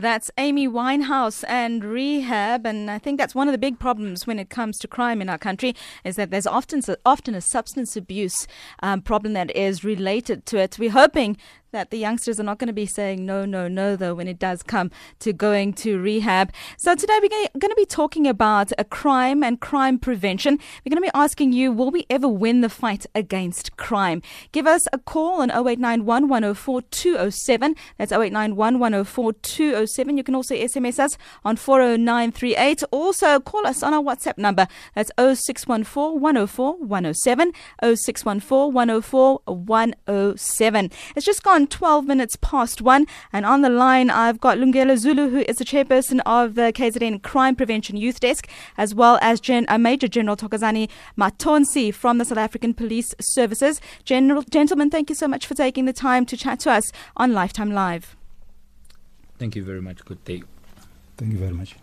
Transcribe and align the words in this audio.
That's 0.00 0.30
Amy 0.38 0.68
Winehouse 0.68 1.42
and 1.48 1.82
rehab, 1.82 2.64
and 2.64 2.88
I 2.88 3.00
think 3.00 3.18
that's 3.18 3.34
one 3.34 3.48
of 3.48 3.52
the 3.52 3.58
big 3.58 3.80
problems 3.80 4.28
when 4.28 4.38
it 4.38 4.48
comes 4.48 4.78
to 4.78 4.86
crime 4.86 5.20
in 5.20 5.28
our 5.28 5.38
country 5.38 5.74
is 6.04 6.14
that 6.14 6.30
there's 6.30 6.46
often 6.46 6.82
often 7.04 7.34
a 7.34 7.40
substance 7.40 7.96
abuse 7.96 8.46
um, 8.80 9.02
problem 9.02 9.32
that 9.32 9.50
is 9.56 9.82
related 9.82 10.46
to 10.46 10.58
it. 10.58 10.78
We're 10.78 10.92
hoping 10.92 11.36
that 11.70 11.90
the 11.90 11.98
youngsters 11.98 12.40
are 12.40 12.44
not 12.44 12.58
going 12.58 12.68
to 12.68 12.72
be 12.72 12.86
saying 12.86 13.26
no, 13.26 13.44
no, 13.44 13.68
no, 13.68 13.94
though, 13.94 14.14
when 14.14 14.28
it 14.28 14.38
does 14.38 14.62
come 14.62 14.90
to 15.18 15.32
going 15.32 15.72
to 15.74 15.98
rehab. 15.98 16.52
So 16.78 16.94
today 16.94 17.18
we're 17.20 17.28
going 17.28 17.70
to 17.70 17.74
be 17.76 17.84
talking 17.84 18.26
about 18.26 18.72
a 18.78 18.84
crime 18.84 19.42
and 19.42 19.60
crime 19.60 19.98
prevention. 19.98 20.58
We're 20.84 20.90
going 20.90 21.02
to 21.02 21.10
be 21.10 21.18
asking 21.18 21.52
you, 21.52 21.72
will 21.72 21.90
we 21.90 22.06
ever 22.08 22.28
win 22.28 22.62
the 22.62 22.68
fight 22.68 23.06
against 23.14 23.76
crime? 23.76 24.22
Give 24.52 24.66
us 24.66 24.86
a 24.92 24.98
call 24.98 25.42
on 25.42 25.50
0891 25.50 26.28
104 26.28 26.82
207. 26.82 27.74
That's 27.98 28.12
0891 28.12 28.78
104 28.78 29.32
207. 29.34 30.16
You 30.16 30.24
can 30.24 30.34
also 30.34 30.54
SMS 30.54 30.98
us 30.98 31.18
on 31.44 31.56
40938. 31.56 32.82
Also 32.90 33.40
call 33.40 33.66
us 33.66 33.82
on 33.82 33.92
our 33.92 34.02
WhatsApp 34.02 34.38
number. 34.38 34.66
That's 34.94 35.10
0614 35.18 36.20
104 36.20 36.76
107. 36.78 37.52
0614 37.82 38.72
104 38.72 39.40
107. 39.46 40.90
It's 41.14 41.26
just 41.26 41.42
gone 41.42 41.57
12 41.66 42.06
minutes 42.06 42.36
past 42.40 42.80
one. 42.80 43.06
And 43.32 43.44
on 43.44 43.62
the 43.62 43.68
line, 43.68 44.10
I've 44.10 44.40
got 44.40 44.58
Lungelo 44.58 44.96
Zulu, 44.96 45.30
who 45.30 45.40
is 45.48 45.56
the 45.56 45.64
chairperson 45.64 46.20
of 46.24 46.54
the 46.54 46.72
KZN 46.72 47.22
Crime 47.22 47.56
Prevention 47.56 47.96
Youth 47.96 48.20
Desk, 48.20 48.48
as 48.76 48.94
well 48.94 49.18
as 49.20 49.40
Gen- 49.40 49.66
uh, 49.68 49.78
Major 49.78 50.08
General 50.08 50.36
Thokozani 50.36 50.88
Mathonsi 51.18 51.92
from 51.92 52.18
the 52.18 52.24
South 52.24 52.38
African 52.38 52.74
Police 52.74 53.14
Services. 53.20 53.80
General, 54.04 54.42
gentlemen, 54.42 54.90
thank 54.90 55.08
you 55.08 55.14
so 55.14 55.26
much 55.26 55.46
for 55.46 55.54
taking 55.54 55.84
the 55.84 55.92
time 55.92 56.24
to 56.26 56.36
chat 56.36 56.60
to 56.60 56.70
us 56.70 56.92
on 57.16 57.32
Lifetime 57.32 57.72
Live. 57.72 58.16
Thank 59.38 59.56
you 59.56 59.64
very 59.64 59.82
much. 59.82 60.04
Good 60.04 60.24
day. 60.24 60.42
Thank 61.16 61.32
you 61.32 61.38
very 61.38 61.52
much. 61.52 61.74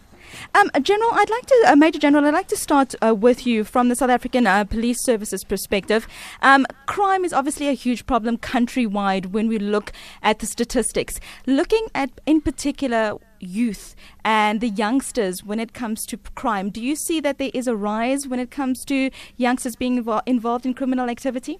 Um, 0.54 0.70
General, 0.82 1.10
I'd 1.14 1.30
like 1.30 1.46
to, 1.46 1.64
uh, 1.68 1.76
Major 1.76 2.00
General, 2.00 2.26
I'd 2.26 2.34
like 2.34 2.48
to 2.48 2.58
start 2.58 2.96
uh, 3.02 3.14
with 3.14 3.46
you 3.46 3.64
from 3.64 3.90
the 3.90 3.96
South 3.96 4.10
African 4.10 4.48
uh, 4.48 4.64
Police 4.64 5.04
Services 5.04 5.44
perspective. 5.44 6.08
Um, 6.42 6.66
crime 6.86 7.26
is 7.26 7.34
obviously 7.34 7.68
a 7.68 7.74
huge 7.74 8.06
problem 8.06 8.38
countrywide 8.38 9.28
when 9.28 9.48
we 9.48 9.58
look 9.58 9.92
at 10.22 10.40
the 10.40 10.46
statistics. 10.46 11.20
Looking 11.46 11.88
at, 11.94 12.10
in 12.26 12.42
particular, 12.42 13.18
youth 13.40 13.96
and 14.24 14.62
the 14.62 14.70
youngsters 14.70 15.44
when 15.44 15.60
it 15.60 15.74
comes 15.74 16.06
to 16.08 16.18
crime, 16.36 16.70
do 16.70 16.82
you 16.82 16.96
see 16.96 17.20
that 17.20 17.38
there 17.38 17.52
is 17.54 17.68
a 17.68 17.76
rise 17.76 18.28
when 18.28 18.40
it 18.40 18.52
comes 18.52 18.86
to 18.86 19.12
youngsters 19.38 19.76
being 19.76 20.04
invo- 20.04 20.22
involved 20.26 20.66
in 20.66 20.74
criminal 20.74 21.10
activity? 21.10 21.60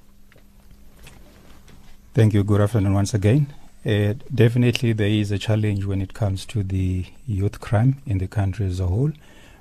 Thank 2.14 2.34
you. 2.34 2.44
Good 2.44 2.62
afternoon 2.62 2.94
once 2.94 3.14
again. 3.14 3.54
Uh, 3.86 4.16
definitely, 4.34 4.94
there 4.94 5.08
is 5.08 5.32
a 5.32 5.38
challenge 5.38 5.86
when 5.86 6.02
it 6.02 6.16
comes 6.16 6.44
to 6.46 6.64
the 6.64 7.06
youth 7.28 7.60
crime 7.60 8.02
in 8.08 8.18
the 8.18 8.28
country 8.28 8.66
as 8.66 8.80
a 8.80 8.88
whole. 8.88 9.12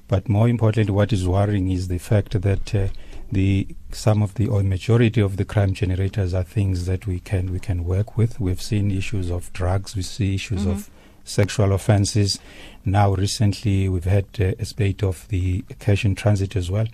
But 0.09 0.29
more 0.29 0.49
importantly, 0.49 0.95
what 0.95 1.13
is 1.13 1.27
worrying 1.27 1.71
is 1.71 1.89
the 1.89 1.99
fact 1.99 2.41
that 2.41 2.75
uh, 2.75 2.89
the 3.31 3.69
some 3.91 4.23
of 4.23 4.35
the 4.35 4.49
or 4.49 4.63
majority 4.63 5.21
of 5.21 5.37
the 5.37 5.45
crime 5.45 5.75
generators 5.75 6.35
are 6.35 6.43
things 6.43 6.87
that 6.87 7.07
we 7.07 7.21
can 7.21 7.53
we 7.53 7.61
can 7.61 7.85
work 7.85 8.17
with. 8.17 8.41
We've 8.41 8.61
seen 8.63 8.91
issues 8.91 9.31
of 9.31 9.53
drugs, 9.53 9.95
we 9.97 10.03
see 10.03 10.35
issues 10.35 10.63
mm-hmm. 10.63 10.71
of 10.71 10.91
sexual 11.25 11.73
offences. 11.73 12.39
Now, 12.85 13.15
recently, 13.15 13.89
we've 13.89 14.05
had 14.05 14.27
uh, 14.39 14.53
a 14.59 14.65
spate 14.67 15.03
of 15.03 15.27
the 15.29 15.65
cash 15.79 16.05
in 16.05 16.15
transit 16.15 16.55
as 16.55 16.71
well. 16.71 16.87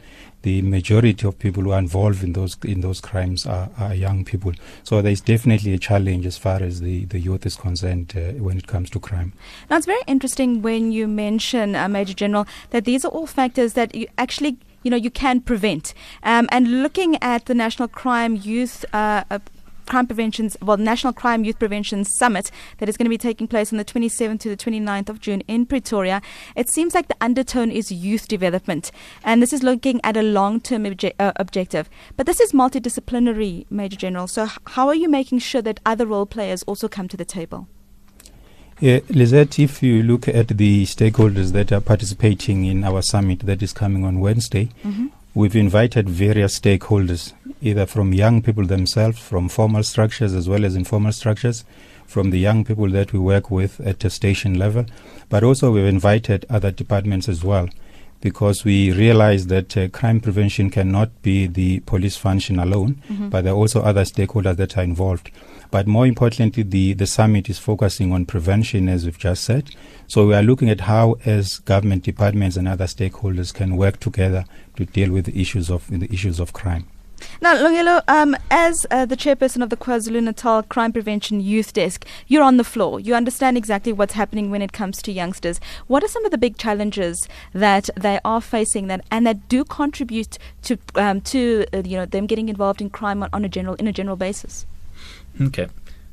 The 0.43 0.63
majority 0.63 1.27
of 1.27 1.39
people 1.39 1.65
who 1.65 1.73
are 1.73 1.79
involved 1.79 2.23
in 2.23 2.33
those 2.33 2.57
in 2.65 2.81
those 2.81 3.01
crimes 3.01 3.45
are, 3.45 3.69
are 3.77 3.95
young 3.95 4.25
people. 4.25 4.53
So 4.85 5.03
there's 5.03 5.21
definitely 5.21 5.75
a 5.75 5.79
challenge 5.79 6.27
as 6.27 6.39
far 6.39 6.63
as 6.63 6.81
the, 6.81 7.05
the 7.07 7.19
youth 7.19 7.45
is 7.45 7.57
concerned 7.57 8.15
uh, 8.17 8.43
when 8.43 8.57
it 8.57 8.69
comes 8.69 8.89
to 8.91 9.01
crime. 9.01 9.33
Now, 9.69 9.77
it's 9.77 9.87
very 9.87 10.01
interesting 10.07 10.63
when 10.63 10.93
you 10.93 11.09
mention, 11.09 11.75
uh, 11.75 11.89
Major 11.89 12.15
General, 12.15 12.47
that 12.71 12.85
these 12.85 13.05
are 13.05 13.09
all 13.09 13.27
factors 13.27 13.75
that 13.75 13.95
you 13.95 14.07
actually 14.17 14.59
you 14.83 14.91
know 14.91 14.97
you 14.97 15.11
can 15.11 15.41
prevent. 15.41 15.93
Um, 16.23 16.49
and 16.53 16.83
looking 16.83 17.19
at 17.23 17.47
the 17.47 17.55
National 17.55 17.89
Crime 17.89 18.37
Youth 18.37 18.85
uh, 18.95 19.25
Crime 19.91 20.07
Prevention's, 20.07 20.57
well, 20.63 20.77
National 20.77 21.13
Crime 21.13 21.43
Youth 21.45 21.59
Prevention 21.59 22.05
Summit 22.05 22.53
that 22.79 22.89
is 22.89 22.97
going 22.97 23.07
to 23.07 23.11
be 23.11 23.19
taking 23.19 23.49
place 23.49 23.73
on 23.73 23.77
the 23.77 23.85
27th 23.85 24.39
to 24.39 24.49
the 24.49 24.57
29th 24.57 25.09
of 25.09 25.21
June 25.21 25.43
in 25.49 25.67
Pretoria. 25.67 26.23
It 26.55 26.69
seems 26.69 26.95
like 26.95 27.09
the 27.09 27.17
undertone 27.21 27.73
is 27.73 27.91
youth 27.91 28.29
development, 28.29 28.93
and 29.25 29.43
this 29.43 29.53
is 29.53 29.65
looking 29.65 30.01
at 30.05 30.17
a 30.17 30.23
long-term 30.23 30.85
obje- 30.85 31.15
uh, 31.19 31.33
objective. 31.37 31.91
But 32.17 32.27
this 32.27 32.39
is 32.39 32.53
multidisciplinary, 32.53 33.67
Major 33.69 33.97
General. 33.97 34.29
So, 34.29 34.45
h- 34.45 34.59
how 34.69 34.87
are 34.87 34.95
you 34.95 35.09
making 35.09 35.41
sure 35.41 35.63
that 35.63 35.81
other 35.85 36.07
role 36.07 36.25
players 36.25 36.63
also 36.63 36.87
come 36.87 37.09
to 37.09 37.17
the 37.17 37.25
table? 37.25 37.67
Yeah, 38.79 39.01
Lizette, 39.09 39.59
if 39.59 39.83
you 39.83 40.05
look 40.05 40.29
at 40.29 40.49
the 40.49 40.85
stakeholders 40.85 41.51
that 41.51 41.73
are 41.73 41.81
participating 41.81 42.65
in 42.65 42.85
our 42.85 43.03
summit 43.03 43.41
that 43.41 43.61
is 43.61 43.73
coming 43.73 44.05
on 44.05 44.21
Wednesday, 44.21 44.69
mm-hmm. 44.85 45.09
we've 45.35 45.57
invited 45.57 46.09
various 46.09 46.59
stakeholders 46.61 47.33
either 47.61 47.87
from 47.87 48.13
young 48.13 48.43
people 48.43 48.67
themselves, 48.67 49.19
from 49.19 49.49
formal 49.49 49.83
structures 49.83 50.35
as 50.35 50.49
well 50.49 50.65
as 50.65 50.75
informal 50.75 51.13
structures, 51.13 51.65
from 52.07 52.31
the 52.31 52.39
young 52.39 52.65
people 52.65 52.89
that 52.91 53.13
we 53.13 53.19
work 53.19 53.51
with 53.51 53.81
at 53.81 54.05
a 54.05 54.11
station 54.11 54.59
level, 54.59 54.85
but 55.29 55.45
also 55.45 55.71
we've 55.71 55.85
invited 55.85 56.45
other 56.51 56.71
departments 56.71 57.29
as 57.29 57.45
well 57.45 57.69
because 58.21 58.65
we 58.65 58.93
realize 58.93 59.47
that 59.47 59.77
uh, 59.77 59.89
crime 59.89 60.21
prevention 60.21 60.71
cannot 60.71 61.23
be 61.23 61.47
the 61.47 61.81
police 61.81 62.17
function 62.17 62.59
alone, 62.59 63.01
mm-hmm. 63.09 63.29
but 63.31 63.45
there 63.45 63.53
are 63.53 63.57
also 63.57 63.81
other 63.81 64.03
stakeholders 64.03 64.57
that 64.57 64.77
are 64.77 64.83
involved. 64.83 65.31
But 65.71 65.87
more 65.87 66.07
importantly, 66.07 66.65
the, 66.65 66.95
the 66.95 67.07
summit 67.07 67.49
is 67.49 67.59
focusing 67.59 68.13
on 68.13 68.27
prevention, 68.27 68.89
as 68.89 69.05
we've 69.05 69.19
just 69.19 69.45
said. 69.45 69.71
So 70.07 70.27
we 70.27 70.35
are 70.35 70.43
looking 70.43 70.69
at 70.69 70.83
how, 70.83 71.17
as 71.25 71.61
government 71.61 72.03
departments 72.03 72.57
and 72.57 72.69
other 72.69 72.87
stakeholders, 72.87 73.55
can 73.55 73.77
work 73.77 74.01
together 74.01 74.45
to 74.77 74.85
deal 74.85 75.13
with 75.13 75.27
the 75.27 75.41
issues 75.41 75.71
of 75.71 75.87
the 75.89 76.13
issues 76.13 76.41
of 76.41 76.53
crime. 76.53 76.89
Now, 77.41 77.55
Lungelo, 77.55 78.03
um, 78.09 78.37
as 78.51 78.87
uh, 78.91 79.07
the 79.07 79.17
chairperson 79.17 79.63
of 79.63 79.71
the 79.71 79.77
KwaZulu 79.77 80.23
Natal 80.23 80.63
Crime 80.63 80.93
Prevention 80.93 81.41
Youth 81.41 81.73
Desk, 81.73 82.07
you're 82.27 82.43
on 82.43 82.57
the 82.57 82.65
floor. 82.65 83.01
You 83.01 83.15
understand 83.15 83.57
exactly 83.57 83.93
what's 83.93 84.15
happening 84.15 84.51
when 84.51 84.63
it 84.63 84.73
comes 84.73 85.03
to 85.03 85.13
youngsters. 85.13 85.61
What 85.87 86.05
are 86.05 86.09
some 86.09 86.25
of 86.25 86.31
the 86.31 86.39
big 86.39 86.57
challenges 86.57 87.29
that 87.53 87.91
they 87.97 88.21
are 88.25 88.41
facing 88.41 88.87
that 88.89 89.05
and 89.11 89.27
that 89.27 89.49
do 89.49 89.65
contribute 89.65 90.39
to 90.63 90.79
um, 90.95 91.21
to 91.23 91.67
uh, 91.73 91.83
you 91.85 91.97
know 91.97 92.07
them 92.07 92.27
getting 92.27 92.49
involved 92.49 92.81
in 92.81 92.91
crime 92.91 93.23
on, 93.23 93.29
on 93.33 93.45
a 93.45 93.49
general 93.49 93.75
in 93.77 93.87
a 93.87 93.93
general 93.93 94.17
basis? 94.17 94.67
Okay. 95.41 95.69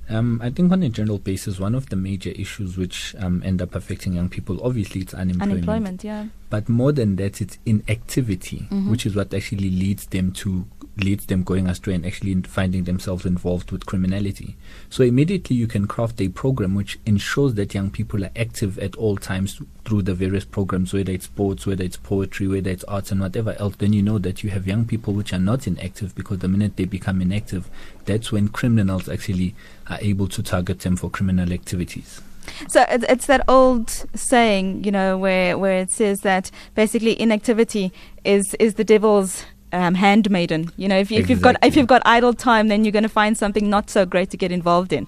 Um, 0.10 0.40
I 0.42 0.50
think 0.50 0.72
on 0.72 0.84
a 0.84 0.90
general 0.90 1.18
basis, 1.18 1.60
one 1.60 1.76
of 1.76 1.90
the 1.90 1.98
major 1.98 2.30
issues 2.30 2.78
which 2.78 3.14
um, 3.20 3.44
end 3.44 3.62
up 3.62 3.76
affecting 3.76 4.14
young 4.14 4.30
people, 4.30 4.64
obviously, 4.64 5.02
it's 5.02 5.14
unemployment. 5.14 5.52
Unemployment, 5.52 6.04
yeah. 6.04 6.26
But 6.50 6.70
more 6.70 6.92
than 6.92 7.18
that, 7.18 7.42
it's 7.42 7.58
inactivity, 7.66 8.68
mm-hmm. 8.72 8.90
which 8.90 9.06
is 9.06 9.16
what 9.16 9.34
actually 9.34 9.70
leads 9.70 10.06
them 10.08 10.32
to 10.34 10.66
leads 10.98 11.28
them 11.28 11.44
going 11.44 11.68
astray 11.68 11.94
and 11.94 12.06
actually 12.06 12.34
finding 12.42 12.86
themselves 12.86 13.26
involved 13.26 13.72
with 13.72 13.86
criminality. 13.86 14.56
So 14.90 15.04
immediately 15.04 15.56
you 15.56 15.68
can 15.68 15.88
craft 15.88 16.20
a 16.22 16.30
program 16.30 16.76
which 16.76 17.00
ensures 17.06 17.54
that 17.54 17.74
young 17.74 17.92
people 17.92 18.24
are 18.24 18.32
active 18.36 18.80
at 18.80 18.96
all 18.96 19.16
times 19.18 19.62
through 19.86 20.02
the 20.04 20.14
various 20.14 20.46
programs, 20.46 20.94
whether 20.94 21.12
it's 21.12 21.26
sports, 21.26 21.66
whether 21.66 21.84
it's 21.84 21.98
poetry, 21.98 22.48
whether 22.48 22.70
it's 22.72 22.84
arts 22.86 23.12
and 23.12 23.22
whatever 23.22 23.56
else. 23.60 23.76
Then 23.76 23.94
you 23.94 24.02
know 24.02 24.18
that 24.20 24.44
you 24.44 24.50
have 24.50 24.68
young 24.68 24.86
people 24.86 25.14
which 25.14 25.34
are 25.34 25.40
not 25.40 25.68
inactive 25.68 26.16
because 26.16 26.40
the 26.40 26.48
minute 26.48 26.78
they 26.78 26.86
become 26.86 27.22
inactive, 27.22 27.70
that's 28.06 28.32
when 28.32 28.48
criminals 28.48 29.08
actually 29.08 29.56
are 29.90 30.00
able 30.02 30.28
to 30.30 30.42
target 30.42 30.80
them 30.80 30.96
for 30.96 31.10
criminal 31.10 31.54
activities. 31.54 32.22
So 32.68 32.86
it's 32.90 33.28
that 33.28 33.42
old 33.48 33.90
saying, 34.16 34.84
you 34.84 34.92
know, 34.92 35.18
where 35.18 35.58
where 35.58 35.80
it 35.80 35.92
says 35.92 36.22
that 36.22 36.52
basically 36.76 37.20
inactivity 37.20 37.92
is 38.24 38.56
is 38.60 38.76
the 38.76 38.84
devil's 38.84 39.46
um, 39.72 39.96
handmaiden. 39.96 40.72
You 40.78 40.88
know, 40.88 40.98
if, 40.98 41.12
you, 41.12 41.20
exactly. 41.20 41.34
you've 41.34 41.42
got 41.44 41.56
if 41.64 41.76
you've 41.76 41.88
got 41.88 42.02
idle 42.06 42.34
time, 42.34 42.68
then 42.68 42.86
you're 42.86 42.92
going 42.92 43.04
to 43.04 43.10
find 43.10 43.38
something 43.38 43.70
not 43.70 43.90
so 43.90 44.06
great 44.06 44.30
to 44.32 44.38
get 44.38 44.52
involved 44.52 44.94
in. 44.94 45.08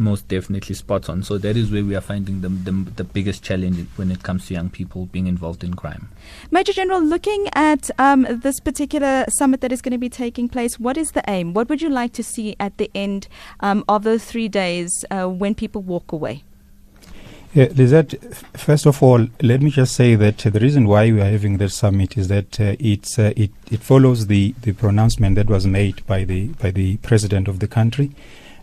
Most 0.00 0.28
definitely 0.28 0.76
spot 0.76 1.08
on. 1.08 1.24
So 1.24 1.38
that 1.38 1.56
is 1.56 1.72
where 1.72 1.84
we 1.84 1.96
are 1.96 2.00
finding 2.00 2.40
the, 2.40 2.48
the, 2.48 2.70
the 2.70 3.02
biggest 3.02 3.42
challenge 3.42 3.84
when 3.96 4.12
it 4.12 4.22
comes 4.22 4.46
to 4.46 4.54
young 4.54 4.70
people 4.70 5.06
being 5.06 5.26
involved 5.26 5.64
in 5.64 5.74
crime. 5.74 6.08
Major 6.52 6.72
General, 6.72 7.02
looking 7.02 7.48
at 7.54 7.90
um, 7.98 8.24
this 8.30 8.60
particular 8.60 9.24
summit 9.28 9.60
that 9.60 9.72
is 9.72 9.82
going 9.82 9.90
to 9.90 9.98
be 9.98 10.08
taking 10.08 10.48
place, 10.48 10.78
what 10.78 10.96
is 10.96 11.10
the 11.12 11.24
aim? 11.26 11.52
What 11.52 11.68
would 11.68 11.82
you 11.82 11.90
like 11.90 12.12
to 12.12 12.22
see 12.22 12.54
at 12.60 12.78
the 12.78 12.88
end 12.94 13.26
um, 13.58 13.84
of 13.88 14.04
those 14.04 14.24
three 14.24 14.46
days 14.46 15.04
uh, 15.10 15.26
when 15.26 15.56
people 15.56 15.82
walk 15.82 16.12
away? 16.12 16.44
Yeah, 17.54 17.68
Lizette, 17.74 18.14
first 18.58 18.84
of 18.84 19.02
all, 19.02 19.26
let 19.40 19.62
me 19.62 19.70
just 19.70 19.94
say 19.94 20.14
that 20.16 20.46
uh, 20.46 20.50
the 20.50 20.60
reason 20.60 20.86
why 20.86 21.10
we 21.10 21.20
are 21.22 21.30
having 21.30 21.56
this 21.56 21.74
summit 21.74 22.18
is 22.18 22.28
that 22.28 22.60
uh, 22.60 22.76
it's, 22.78 23.18
uh, 23.18 23.32
it, 23.36 23.50
it 23.70 23.80
follows 23.80 24.26
the, 24.26 24.54
the 24.60 24.74
pronouncement 24.74 25.34
that 25.36 25.48
was 25.48 25.66
made 25.66 26.06
by 26.06 26.24
the, 26.24 26.48
by 26.48 26.70
the 26.70 26.98
president 26.98 27.48
of 27.48 27.60
the 27.60 27.66
country, 27.66 28.10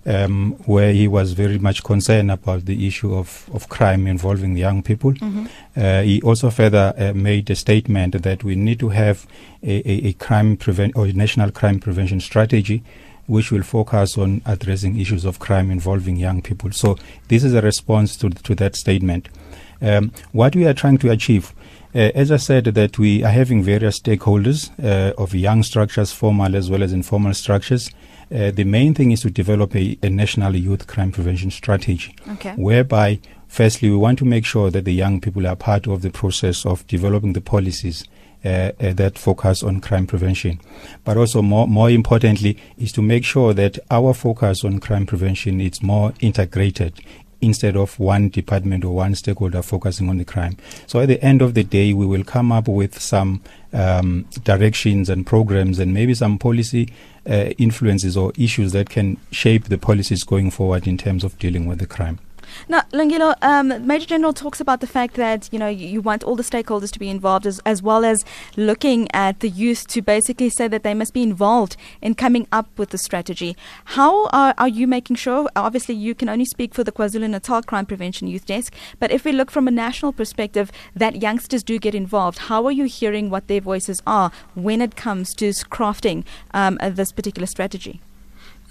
um, 0.06 0.52
where 0.66 0.94
he 0.94 1.08
was 1.08 1.34
very 1.34 1.58
much 1.58 1.84
concerned 1.84 2.30
about 2.30 2.66
the 2.66 2.86
issue 2.86 3.16
of, 3.16 3.50
of 3.52 3.70
crime 3.70 4.06
involving 4.06 4.56
young 4.56 4.84
people. 4.84 5.14
Mm-hmm. 5.14 5.46
Uh, 5.76 6.02
he 6.04 6.22
also 6.22 6.52
further 6.52 6.94
uh, 6.96 7.12
made 7.14 7.50
a 7.50 7.56
statement 7.56 8.22
that 8.22 8.44
we 8.44 8.56
need 8.56 8.80
to 8.82 8.90
have 8.90 9.26
a, 9.64 9.80
a, 9.90 10.10
a 10.10 10.14
crime 10.14 10.58
prevent 10.58 10.96
or 10.96 11.08
a 11.08 11.14
national 11.14 11.50
crime 11.52 11.80
prevention 11.80 12.20
strategy 12.20 12.84
which 13.28 13.52
will 13.52 13.64
focus 13.64 14.18
on 14.18 14.42
addressing 14.46 15.00
issues 15.00 15.26
of 15.26 15.40
crime 15.40 15.72
involving 15.72 16.16
young 16.16 16.42
people. 16.42 16.72
So 16.72 16.98
this 17.28 17.44
is 17.44 17.54
a 17.54 17.62
response 17.62 18.16
to, 18.18 18.30
to 18.30 18.56
that 18.56 18.76
statement. 18.76 19.30
Um, 19.82 20.12
what 20.32 20.56
we 20.56 20.66
are 20.66 20.74
trying 20.74 20.98
to 21.00 21.12
achieve, 21.12 21.54
uh, 21.94 22.12
as 22.16 22.32
I 22.32 22.38
said, 22.38 22.66
that 22.66 22.98
we 22.98 23.24
are 23.24 23.32
having 23.32 23.64
various 23.64 24.00
stakeholders 24.00 24.72
uh, 24.84 25.14
of 25.18 25.34
young 25.34 25.64
structures, 25.64 26.12
formal 26.12 26.56
as 26.56 26.70
well 26.70 26.84
as 26.84 26.94
informal 26.94 27.34
structures. 27.34 27.90
Uh, 28.34 28.52
the 28.52 28.64
main 28.64 28.94
thing 28.94 29.12
is 29.12 29.22
to 29.22 29.30
develop 29.30 29.76
a, 29.76 29.98
a, 30.02 30.10
national 30.10 30.56
youth 30.56 30.88
crime 30.88 31.12
prevention 31.12 31.52
strategy, 31.52 32.16
okay. 32.32 32.54
whereby, 32.56 33.20
firstly, 33.48 33.90
we 33.90 33.96
want 33.96 34.18
to 34.18 34.26
make 34.26 34.46
sure 34.46 34.72
that 34.72 34.84
the 34.84 34.94
young 34.94 35.22
people 35.22 35.46
are 35.46 35.56
part 35.56 35.86
of 35.86 36.02
the 36.02 36.10
process 36.10 36.66
of 36.66 36.86
developing 36.88 37.34
the 37.34 37.42
policies 37.42 38.04
uh, 38.46 38.72
uh, 38.80 38.94
that 38.94 39.18
focus 39.18 39.64
on 39.64 39.82
crime 39.82 40.06
prevention. 40.06 40.60
But 41.04 41.18
also, 41.18 41.42
more, 41.42 41.68
more 41.68 41.90
importantly, 41.90 42.58
is 42.78 42.92
to 42.94 43.02
make 43.02 43.26
sure 43.26 43.54
that 43.54 43.80
our 43.90 44.14
focus 44.14 44.64
on 44.64 44.80
crime 44.80 45.06
prevention 45.06 45.60
is 45.60 45.82
more 45.82 46.14
integrated 46.20 46.94
instead 47.42 47.76
of 47.76 48.00
one 48.00 48.30
department 48.30 48.84
or 48.84 48.96
one 48.96 49.16
stakeholder 49.16 49.62
focusing 49.62 50.10
on 50.10 50.18
the 50.18 50.26
crime. 50.26 50.58
So 50.88 51.00
at 51.00 51.08
the 51.08 51.22
end 51.24 51.42
of 51.42 51.54
the 51.54 51.64
day, 51.64 51.94
we 51.94 52.06
will 52.06 52.24
come 52.24 52.52
up 52.52 52.68
with 52.68 53.00
some 53.00 53.42
um, 53.74 54.26
directions 54.44 55.10
and 55.10 55.26
programs 55.26 55.80
and 55.80 55.94
maybe 55.94 56.14
some 56.14 56.38
policy 56.38 56.92
uh, 57.30 57.52
influences 57.58 58.16
or 58.16 58.32
issues 58.38 58.72
that 58.72 58.90
can 58.90 59.18
shape 59.32 59.66
the 59.66 59.78
policies 59.78 60.24
going 60.24 60.52
forward 60.52 60.88
in 60.88 60.98
terms 60.98 61.24
of 61.24 61.38
dealing 61.40 61.66
with 61.66 61.80
the 61.80 61.88
crime. 61.88 62.20
Now, 62.68 62.82
Lungelo, 62.94 63.36
um, 63.42 63.86
Major 63.86 64.06
General 64.06 64.34
talks 64.34 64.60
about 64.60 64.82
the 64.82 64.88
fact 64.88 65.16
that 65.16 65.50
you 65.52 65.60
know 65.60 65.68
you 65.68 66.02
want 66.02 66.24
all 66.24 66.36
the 66.36 66.44
stakeholders 66.44 66.92
to 66.92 67.00
be 67.00 67.10
involved, 67.10 67.46
as, 67.46 67.60
as 67.66 67.82
well 67.82 68.06
as 68.06 68.24
looking 68.58 69.08
at 69.14 69.40
the 69.40 69.50
youth 69.50 69.88
to 69.88 70.02
basically 70.02 70.50
say 70.50 70.68
that 70.68 70.84
they 70.84 70.94
must 70.94 71.14
be 71.14 71.24
involved 71.24 71.78
in 72.02 72.16
coming 72.16 72.48
up 72.52 72.68
with 72.78 72.90
the 72.90 72.98
strategy. 72.98 73.56
How 73.86 74.28
are, 74.28 74.54
are 74.58 74.68
you 74.68 74.88
making 74.88 75.18
sure? 75.18 75.50
Obviously, 75.56 75.96
you 75.96 76.16
can 76.16 76.30
only 76.30 76.46
speak 76.46 76.74
for 76.74 76.84
the 76.84 76.92
KwaZulu 76.92 77.30
Natal 77.30 77.62
Crime 77.62 77.86
Prevention 77.86 78.28
Youth 78.28 78.46
Desk, 78.46 78.74
but 79.00 79.12
if 79.12 79.26
we 79.26 79.32
look 79.32 79.52
from 79.52 79.68
a 79.68 79.72
national 79.72 80.14
perspective, 80.14 80.72
that 80.96 81.22
youngsters 81.22 81.64
do 81.64 81.80
get 81.80 81.96
involved. 81.96 82.38
How 82.38 82.66
are 82.66 82.72
you 82.72 82.86
hearing 82.86 83.30
what 83.30 83.48
their 83.48 83.62
voices 83.62 84.02
are 84.06 84.32
when 84.56 84.82
it 84.82 84.96
comes 84.96 85.34
to 85.36 85.50
crafting 85.50 86.24
um, 86.54 86.78
this 86.82 87.12
particular 87.12 87.48
strategy? 87.48 88.02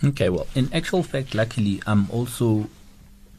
Okay, 0.03 0.29
well, 0.29 0.47
in 0.55 0.73
actual 0.73 1.03
fact, 1.03 1.35
luckily, 1.35 1.81
I'm 1.87 2.11
also 2.11 2.69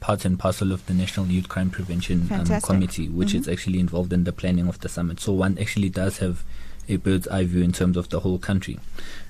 part 0.05 0.23
and 0.23 0.37
parcel 0.37 0.71
of 0.71 0.85
the 0.85 0.93
National 0.93 1.25
Youth 1.25 1.49
Crime 1.49 1.71
Prevention 1.71 2.29
um, 2.31 2.61
Committee, 2.61 3.09
which 3.09 3.29
mm-hmm. 3.29 3.39
is 3.39 3.47
actually 3.49 3.79
involved 3.79 4.13
in 4.13 4.23
the 4.23 4.31
planning 4.31 4.67
of 4.67 4.79
the 4.81 4.87
summit. 4.87 5.19
So 5.19 5.33
one 5.33 5.57
actually 5.57 5.89
does 5.89 6.19
have 6.19 6.43
a 6.87 6.97
bird's 6.97 7.27
eye 7.29 7.45
view 7.45 7.63
in 7.63 7.71
terms 7.71 7.97
of 7.97 8.09
the 8.09 8.19
whole 8.19 8.37
country. 8.37 8.77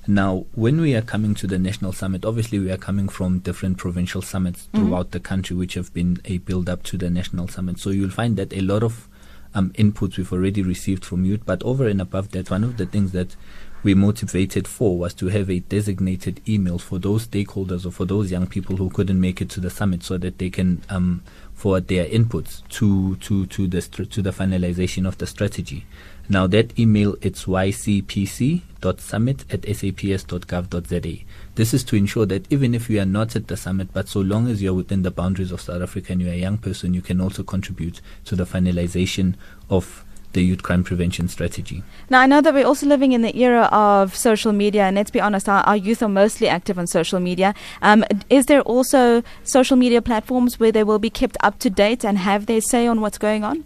Now, 0.05 0.45
when 0.53 0.81
we 0.81 0.93
are 0.93 1.01
coming 1.01 1.33
to 1.35 1.47
the 1.47 1.57
national 1.57 1.93
summit, 1.93 2.25
obviously 2.25 2.59
we 2.59 2.71
are 2.71 2.77
coming 2.77 3.07
from 3.07 3.39
different 3.39 3.77
provincial 3.77 4.21
summits 4.21 4.67
mm-hmm. 4.67 4.85
throughout 4.85 5.11
the 5.11 5.21
country, 5.21 5.55
which 5.55 5.75
have 5.75 5.93
been 5.93 6.19
a 6.25 6.39
build 6.39 6.67
up 6.67 6.83
to 6.83 6.97
the 6.97 7.09
national 7.09 7.47
summit. 7.47 7.79
So 7.79 7.91
you'll 7.91 8.09
find 8.09 8.35
that 8.35 8.51
a 8.51 8.59
lot 8.59 8.83
of 8.83 9.07
um, 9.53 9.69
inputs 9.77 10.17
we've 10.17 10.33
already 10.33 10.61
received 10.61 11.05
from 11.05 11.23
youth, 11.23 11.43
but 11.45 11.63
over 11.63 11.87
and 11.87 12.01
above 12.01 12.31
that, 12.31 12.51
one 12.51 12.65
of 12.65 12.75
the 12.75 12.85
things 12.85 13.13
that 13.13 13.37
we 13.85 13.93
motivated 13.93 14.67
for 14.67 14.97
was 14.97 15.13
to 15.13 15.27
have 15.27 15.47
a 15.47 15.59
designated 15.59 16.41
email 16.49 16.79
for 16.79 16.97
those 16.97 17.27
stakeholders 17.27 17.85
or 17.85 17.91
for 17.91 18.03
those 18.03 18.31
young 18.31 18.47
people 18.47 18.77
who 18.77 18.89
couldn't 18.89 19.21
make 19.21 19.41
it 19.41 19.49
to 19.51 19.59
the 19.59 19.69
summit 19.69 20.01
so 20.01 20.17
that 20.17 20.39
they 20.39 20.49
can 20.49 20.81
um, 20.89 21.21
forward 21.53 21.87
their 21.87 22.07
inputs 22.07 22.67
to 22.67 23.15
to 23.17 23.45
to 23.45 23.67
the 23.67 23.81
to 23.81 24.23
the 24.23 24.31
finalization 24.31 25.07
of 25.07 25.19
the 25.19 25.27
strategy. 25.27 25.85
Now 26.27 26.47
that 26.47 26.77
email 26.79 27.15
it's 27.21 27.45
ycpc.summit 27.45 29.45
at 29.53 29.63
saps.gov.za. 29.63 31.23
This 31.53 31.73
is 31.75 31.83
to 31.83 31.95
ensure 31.95 32.25
that 32.25 32.51
even 32.51 32.73
if 32.73 32.89
you 32.89 32.99
are 32.99 33.05
not 33.05 33.35
at 33.35 33.47
the 33.47 33.55
summit, 33.55 33.89
but 33.93 34.09
so 34.09 34.19
long 34.19 34.47
as 34.47 34.63
you're 34.63 34.73
within 34.73 35.03
the 35.03 35.11
boundaries 35.11 35.51
of 35.51 35.61
South 35.61 35.83
Africa 35.83 36.13
and 36.13 36.23
you're 36.23 36.33
a 36.33 36.37
young 36.37 36.57
person, 36.57 36.95
you 36.95 37.03
can 37.03 37.21
also 37.21 37.43
contribute 37.43 38.01
to 38.25 38.35
the 38.35 38.45
finalization 38.45 39.35
of 39.69 40.03
the 40.35 40.43
youth 40.43 40.61
crime 40.61 40.83
prevention 40.83 41.27
strategy. 41.27 41.81
Now, 42.11 42.19
I 42.19 42.27
know 42.27 42.41
that 42.41 42.53
we're 42.53 42.67
also 42.67 42.85
living 42.85 43.13
in 43.13 43.23
the 43.23 43.35
era 43.35 43.63
of 43.71 44.15
social 44.15 44.53
media, 44.53 44.83
and 44.83 44.95
let's 44.95 45.09
be 45.09 45.19
honest, 45.19 45.49
our, 45.49 45.63
our 45.63 45.75
youth 45.75 46.03
are 46.03 46.09
mostly 46.09 46.47
active 46.47 46.77
on 46.77 46.85
social 46.85 47.19
media. 47.19 47.55
Um, 47.81 48.05
is 48.29 48.45
there 48.45 48.61
also 48.61 49.23
social 49.43 49.77
media 49.77 50.01
platforms 50.01 50.59
where 50.59 50.71
they 50.71 50.83
will 50.83 50.99
be 50.99 51.09
kept 51.09 51.37
up 51.39 51.57
to 51.59 51.69
date 51.71 52.05
and 52.05 52.19
have 52.19 52.45
their 52.45 52.61
say 52.61 52.85
on 52.85 53.01
what's 53.01 53.17
going 53.17 53.43
on? 53.43 53.63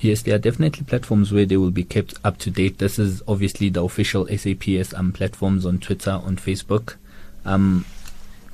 Yes, 0.00 0.20
there 0.22 0.34
are 0.34 0.38
definitely 0.38 0.84
platforms 0.84 1.32
where 1.32 1.46
they 1.46 1.56
will 1.56 1.70
be 1.70 1.84
kept 1.84 2.14
up 2.24 2.36
to 2.38 2.50
date. 2.50 2.76
This 2.76 2.98
is 2.98 3.22
obviously 3.26 3.70
the 3.70 3.82
official 3.82 4.26
SAPS 4.26 4.92
um, 4.92 5.12
platforms 5.12 5.64
on 5.64 5.78
Twitter, 5.78 6.10
on 6.10 6.36
Facebook. 6.36 6.96
Um, 7.46 7.86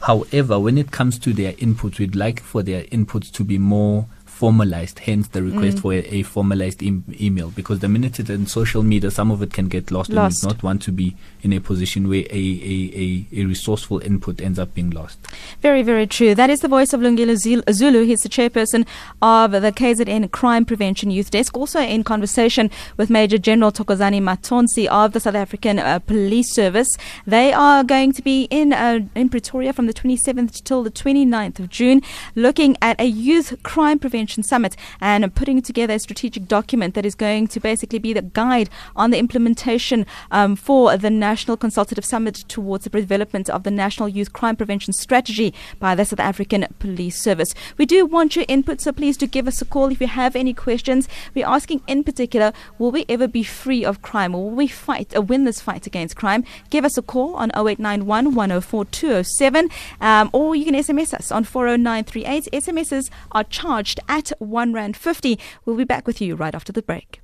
however, 0.03 0.61
when 0.61 0.79
it 0.79 0.93
comes 0.93 1.19
to 1.21 1.33
their 1.33 1.55
inputs, 1.55 1.99
we'd 1.99 2.15
like 2.15 2.41
for 2.41 2.63
their 2.63 2.83
inputs 2.85 3.33
to 3.33 3.43
be 3.43 3.59
more 3.59 4.07
formalized, 4.41 5.01
hence 5.01 5.29
the 5.29 5.43
request 5.43 5.77
mm. 5.77 5.81
for 5.83 5.93
a, 5.93 5.99
a 6.19 6.23
formalized 6.23 6.83
e- 6.83 7.03
email. 7.21 7.51
Because 7.51 7.81
the 7.81 7.91
minute 7.91 8.19
it's 8.19 8.31
in 8.31 8.47
social 8.47 8.83
media, 8.83 9.11
some 9.11 9.31
of 9.31 9.43
it 9.43 9.53
can 9.53 9.69
get 9.69 9.91
lost, 9.91 10.11
lost. 10.11 10.43
and 10.43 10.51
we 10.51 10.55
not 10.55 10.63
want 10.63 10.81
to 10.81 10.93
be 10.93 11.15
in 11.43 11.53
a 11.53 11.61
position 11.61 12.09
where 12.09 12.25
a, 12.31 12.43
a, 12.75 12.79
a, 13.05 13.27
a, 13.41 13.45
resourceful 13.45 13.99
input 14.01 14.41
ends 14.41 14.59
up 14.59 14.73
being 14.73 14.89
lost. 14.89 15.19
Very, 15.61 15.83
very 15.83 16.07
true. 16.07 16.35
That 16.35 16.49
is 16.49 16.61
the 16.61 16.69
voice 16.69 16.95
of 16.95 17.01
Lungelo 17.01 17.37
Zulu. 17.37 18.03
He's 18.05 18.23
the 18.23 18.31
chairperson 18.31 18.87
of 19.21 19.51
the 19.53 19.73
KZN 19.73 20.31
Crime 20.31 20.65
Prevention 20.65 21.11
Youth 21.11 21.31
Desk. 21.31 21.55
Also 21.55 21.81
in 21.81 22.03
conversation 22.03 22.71
with 22.97 23.11
Major 23.11 23.37
General 23.37 23.71
Thokozani 23.71 24.23
Mathonsi 24.23 24.87
of 24.87 25.13
the 25.13 25.21
South 25.21 25.35
African 25.35 25.79
uh, 25.79 25.99
Police 25.99 26.51
Service. 26.51 26.89
They 27.27 27.53
are 27.53 27.85
going 27.85 28.15
to 28.15 28.23
be 28.23 28.45
in 28.45 28.73
uh, 28.73 29.01
in 29.15 29.29
Pretoria 29.29 29.75
from 29.75 29.87
the 29.87 29.93
27th 29.93 30.65
till 30.65 30.83
the 30.83 30.91
29th 30.91 31.59
of 31.59 31.69
June, 31.69 32.01
looking 32.35 32.79
at 32.81 32.99
a 32.99 33.05
youth 33.05 33.63
crime 33.63 33.99
prevention 33.99 34.30
Summit 34.38 34.77
and 35.00 35.35
putting 35.35 35.61
together 35.62 35.94
a 35.94 35.99
strategic 35.99 36.47
document 36.47 36.94
that 36.94 37.05
is 37.05 37.15
going 37.15 37.49
to 37.49 37.61
basically 37.61 37.99
be 37.99 38.12
the 38.12 38.23
guide 38.23 38.71
on 38.97 39.11
the 39.11 39.19
implementation 39.19 40.06
um, 40.31 40.56
for 40.56 40.97
the 40.97 41.11
National 41.11 41.56
Consultative 41.56 42.05
Summit 42.05 42.35
towards 42.49 42.85
the 42.85 42.91
development 42.91 43.50
of 43.50 43.65
the 43.65 43.71
National 43.71 44.09
Youth 44.09 44.32
Crime 44.32 44.56
Prevention 44.56 44.93
Strategy 44.93 45.53
by 45.79 45.94
the 45.94 46.05
South 46.05 46.21
African 46.21 46.67
Police 46.79 47.21
Service. 47.21 47.55
We 47.77 47.87
do 47.87 48.06
want 48.06 48.37
your 48.37 48.44
input, 48.49 48.81
so 48.81 48.93
please 48.93 49.17
do 49.17 49.27
give 49.27 49.49
us 49.49 49.61
a 49.61 49.65
call 49.65 49.91
if 49.91 50.00
you 50.00 50.06
have 50.06 50.37
any 50.37 50.55
questions. 50.55 51.09
We're 51.35 51.47
asking 51.47 51.83
in 51.87 52.05
particular, 52.05 52.53
will 52.79 52.91
we 52.91 53.05
ever 53.09 53.26
be 53.26 53.43
free 53.43 53.85
of 53.85 54.03
crime 54.03 54.35
or 54.35 54.44
will 54.44 54.56
we 54.56 54.69
fight 54.69 55.15
or 55.17 55.23
win 55.23 55.44
this 55.44 55.61
fight 55.61 55.87
against 55.87 56.17
crime? 56.17 56.44
Give 56.71 56.85
us 56.85 56.97
a 56.97 57.03
call 57.03 57.35
on 57.35 57.50
0891 57.50 58.35
104 58.35 58.85
207 58.85 59.69
um, 60.00 60.31
or 60.33 60.55
you 60.55 60.65
can 60.65 60.75
SMS 60.75 61.15
us 61.15 61.33
on 61.33 61.44
40938. 61.44 62.49
SMSs 62.53 63.11
are 63.33 63.44
charged 63.44 64.00
at 64.09 64.20
at 64.21 64.33
1 64.39 64.73
Rand 64.75 64.97
50. 64.97 65.39
We'll 65.65 65.77
be 65.77 65.85
back 65.85 66.07
with 66.07 66.21
you 66.21 66.37
right 66.37 66.55
after 66.55 66.73
the 66.73 66.83
break. 66.83 67.21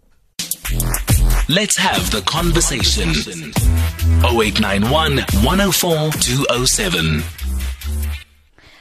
Let's 1.48 1.76
have 1.76 2.10
the 2.10 2.22
conversation. 2.22 3.10
0891 4.24 5.18
104 5.44 6.10
207. 6.12 7.45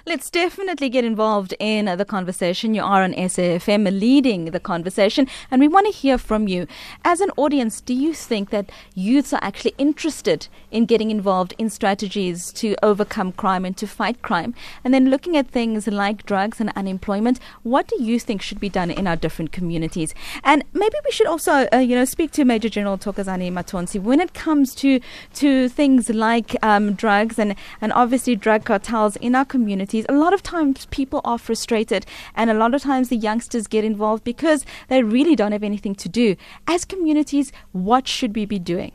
Let's 0.07 0.29
definitely 0.29 0.89
get 0.89 1.03
involved 1.03 1.55
in 1.59 1.85
the 1.85 2.05
conversation. 2.05 2.75
You 2.75 2.83
are 2.83 3.01
on 3.01 3.15
SAFM 3.15 3.99
leading 3.99 4.45
the 4.45 4.59
conversation, 4.59 5.27
and 5.49 5.59
we 5.59 5.67
want 5.67 5.87
to 5.87 5.91
hear 5.91 6.19
from 6.19 6.47
you. 6.47 6.67
As 7.03 7.21
an 7.21 7.31
audience, 7.37 7.81
do 7.81 7.95
you 7.95 8.13
think 8.13 8.51
that 8.51 8.69
youths 8.93 9.33
are 9.33 9.39
actually 9.41 9.73
interested 9.79 10.47
in 10.69 10.85
getting 10.85 11.09
involved 11.09 11.55
in 11.57 11.71
strategies 11.71 12.53
to 12.53 12.75
overcome 12.83 13.31
crime 13.31 13.65
and 13.65 13.75
to 13.77 13.87
fight 13.87 14.21
crime? 14.21 14.53
And 14.83 14.93
then 14.93 15.09
looking 15.09 15.35
at 15.37 15.47
things 15.47 15.87
like 15.87 16.23
drugs 16.27 16.61
and 16.61 16.71
unemployment, 16.75 17.39
what 17.63 17.87
do 17.87 17.99
you 17.99 18.19
think 18.19 18.43
should 18.43 18.59
be 18.59 18.69
done 18.69 18.91
in 18.91 19.07
our 19.07 19.15
different 19.15 19.51
communities? 19.51 20.13
And 20.43 20.63
maybe 20.71 20.97
we 21.03 21.09
should 21.13 21.25
also, 21.25 21.67
uh, 21.73 21.77
you 21.77 21.95
know, 21.95 22.05
speak 22.05 22.29
to 22.33 22.45
Major 22.45 22.69
General 22.69 22.99
Thokozani 22.99 23.51
Mathonsi 23.51 23.99
when 23.99 24.19
it 24.19 24.35
comes 24.35 24.75
to 24.75 24.99
to 25.33 25.67
things 25.67 26.11
like 26.11 26.55
um, 26.63 26.93
drugs 26.93 27.39
and 27.39 27.55
and 27.81 27.91
obviously 27.93 28.35
drug 28.35 28.65
cartels 28.65 29.15
in 29.15 29.33
our 29.33 29.45
community 29.45 29.94
a 30.09 30.13
lot 30.13 30.33
of 30.33 30.43
times 30.43 30.87
people 30.87 31.21
are 31.23 31.37
frustrated, 31.37 32.05
and 32.35 32.49
a 32.49 32.53
lot 32.53 32.73
of 32.73 32.81
times 32.81 33.09
the 33.09 33.15
youngsters 33.15 33.67
get 33.67 33.83
involved 33.83 34.23
because 34.23 34.65
they 34.89 35.03
really 35.03 35.35
don't 35.35 35.51
have 35.51 35.63
anything 35.63 35.95
to 35.95 36.09
do. 36.09 36.35
As 36.67 36.83
communities, 36.83 37.51
what 37.71 38.07
should 38.07 38.35
we 38.35 38.45
be 38.45 38.59
doing? 38.59 38.91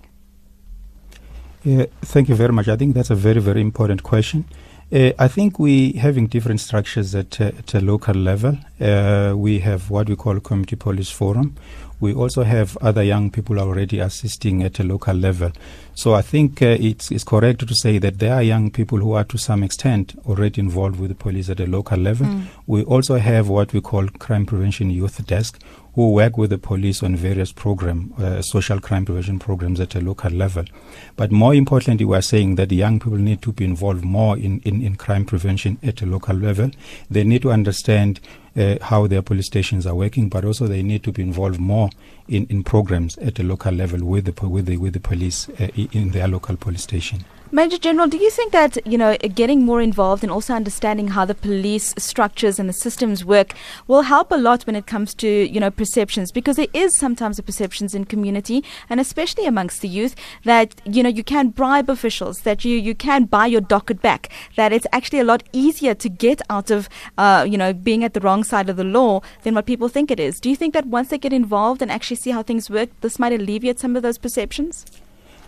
Yeah, 1.63 1.87
thank 2.03 2.29
you 2.29 2.35
very 2.35 2.53
much. 2.53 2.69
I 2.69 2.77
think 2.77 2.95
that's 2.95 3.11
a 3.11 3.15
very, 3.15 3.41
very 3.41 3.61
important 3.61 4.03
question. 4.03 4.45
Uh, 4.93 5.13
I 5.19 5.29
think 5.29 5.59
we 5.59 5.93
having 5.93 6.27
different 6.27 6.61
structures 6.61 7.15
at, 7.15 7.41
uh, 7.41 7.53
at 7.59 7.75
a 7.75 7.81
local 7.81 8.15
level. 8.15 8.59
Uh, 8.81 9.35
we 9.37 9.61
have 9.61 9.89
what 9.89 10.09
we 10.09 10.17
call 10.17 10.41
community 10.41 10.75
police 10.75 11.11
forum, 11.11 11.55
We 12.01 12.15
also 12.15 12.43
have 12.43 12.77
other 12.79 13.03
young 13.03 13.31
people 13.31 13.59
already 13.59 14.01
assisting 14.01 14.63
at 14.63 14.81
a 14.81 14.83
local 14.85 15.15
level. 15.15 15.53
So 15.95 16.15
I 16.15 16.23
think 16.23 16.63
uh, 16.63 16.77
it's, 16.81 17.11
it's 17.11 17.25
correct 17.25 17.67
to 17.67 17.75
say 17.75 17.99
that 17.99 18.19
there 18.19 18.35
are 18.35 18.43
young 18.43 18.71
people 18.71 18.99
who 18.99 19.13
are 19.13 19.25
to 19.25 19.39
some 19.39 19.63
extent 19.63 20.19
already 20.27 20.61
involved 20.61 20.99
with 20.99 21.11
the 21.11 21.15
police 21.15 21.51
at 21.51 21.61
a 21.61 21.67
local 21.67 21.99
level. 21.99 22.27
Mm. 22.27 22.47
We 22.67 22.85
also 22.85 23.17
have 23.17 23.49
what 23.49 23.73
we 23.73 23.81
call 23.81 24.09
crime 24.19 24.47
prevention 24.47 24.91
youth 24.91 25.25
desk 25.27 25.63
who 25.95 26.13
work 26.13 26.39
with 26.39 26.51
the 26.51 26.59
police 26.59 27.03
on 27.03 27.17
various 27.17 27.53
program, 27.53 28.15
uh, 28.19 28.41
social 28.43 28.81
crime 28.81 29.05
prevention 29.05 29.39
programs 29.39 29.81
at 29.81 29.95
a 29.95 30.01
local 30.01 30.31
level. 30.31 30.65
But 31.17 31.33
more 31.33 31.55
importantly, 31.55 32.05
we 32.07 32.17
are 32.17 32.23
saying 32.23 32.55
that 32.57 32.71
young 32.71 33.01
people 33.01 33.19
need 33.19 33.43
to 33.43 33.53
be 33.53 33.65
involved 33.65 34.05
more 34.05 34.37
in, 34.39 34.61
in, 34.61 34.83
in 34.83 34.97
crime 34.97 35.25
prevention 35.25 35.79
at 35.83 36.01
a 36.03 36.07
local 36.07 36.37
level. 36.37 36.71
They 37.11 37.25
need 37.25 37.43
to 37.43 37.51
understand 37.51 38.21
uh, 38.57 38.77
how 38.83 39.07
their 39.07 39.23
police 39.23 39.47
stations 39.47 39.87
are 39.87 39.95
working, 39.95 40.29
but 40.29 40.45
also 40.45 40.67
they 40.67 40.83
need 40.83 41.03
to 41.05 41.13
be 41.13 41.23
involved 41.23 41.59
more 41.59 41.91
in, 42.29 42.47
in 42.47 42.63
programs 42.63 43.19
at 43.19 43.39
a 43.39 43.43
local 43.43 43.73
level 43.73 44.05
with 44.05 44.25
the, 44.27 44.49
with 44.49 44.67
the, 44.67 44.77
with 44.77 44.93
the 44.93 45.01
police 45.01 45.49
uh, 45.61 45.69
in 45.77 46.11
their 46.11 46.29
local 46.29 46.57
police 46.57 46.83
station. 46.83 47.25
Major 47.53 47.79
General, 47.79 48.07
do 48.07 48.17
you 48.17 48.31
think 48.31 48.53
that 48.53 48.79
you 48.87 48.97
know 48.97 49.17
getting 49.35 49.65
more 49.65 49.81
involved 49.83 50.23
and 50.23 50.31
also 50.31 50.55
understanding 50.55 51.09
how 51.09 51.25
the 51.25 51.35
police 51.35 51.93
structures 51.99 52.61
and 52.61 52.69
the 52.69 52.73
systems 52.73 53.25
work 53.25 53.55
will 53.89 54.03
help 54.03 54.31
a 54.31 54.37
lot 54.37 54.63
when 54.69 54.77
it 54.77 54.87
comes 54.87 55.15
to 55.15 55.29
you 55.29 55.59
know 55.59 55.69
perceptions? 55.69 56.31
Because 56.31 56.55
there 56.55 56.69
is 56.73 56.97
sometimes 56.97 57.41
a 57.41 57.43
perceptions 57.43 57.93
in 57.93 58.05
community 58.05 58.63
and 58.89 59.01
especially 59.01 59.47
amongst 59.47 59.81
the 59.81 59.89
youth 59.89 60.15
that 60.45 60.81
you 60.85 61.03
know 61.03 61.09
you 61.09 61.25
can 61.25 61.49
bribe 61.49 61.91
officials, 61.91 62.43
that 62.43 62.65
you 62.65 62.79
you 62.79 62.95
can 62.95 63.25
buy 63.25 63.47
your 63.47 63.61
docket 63.61 64.01
back, 64.01 64.29
that 64.55 64.73
it's 64.73 64.87
actually 64.93 65.19
a 65.19 65.25
lot 65.25 65.43
easier 65.53 65.93
to 65.95 66.09
get 66.09 66.41
out 66.51 66.71
of 66.71 66.89
uh, 67.19 67.45
you 67.49 67.59
know 67.59 67.73
being 67.73 68.05
at 68.05 68.15
the 68.15 68.21
wrong 68.21 68.45
side 68.45 68.69
of 68.69 68.77
the 68.77 68.85
law 68.85 69.23
than 69.43 69.57
what 69.57 69.67
people 69.67 69.89
think 69.89 70.13
it 70.13 70.21
is. 70.21 70.39
Do 70.39 70.51
you 70.51 70.55
think 70.55 70.73
that 70.75 70.87
once 70.87 71.09
they 71.09 71.19
get 71.19 71.33
involved 71.33 71.83
and 71.83 71.91
actually 71.91 72.19
see 72.19 72.31
how 72.31 72.45
things 72.45 72.71
work, 72.71 72.91
this 73.01 73.19
might 73.19 73.33
alleviate 73.33 73.81
some 73.81 73.97
of 73.97 74.05
those 74.05 74.19
perceptions? 74.19 74.87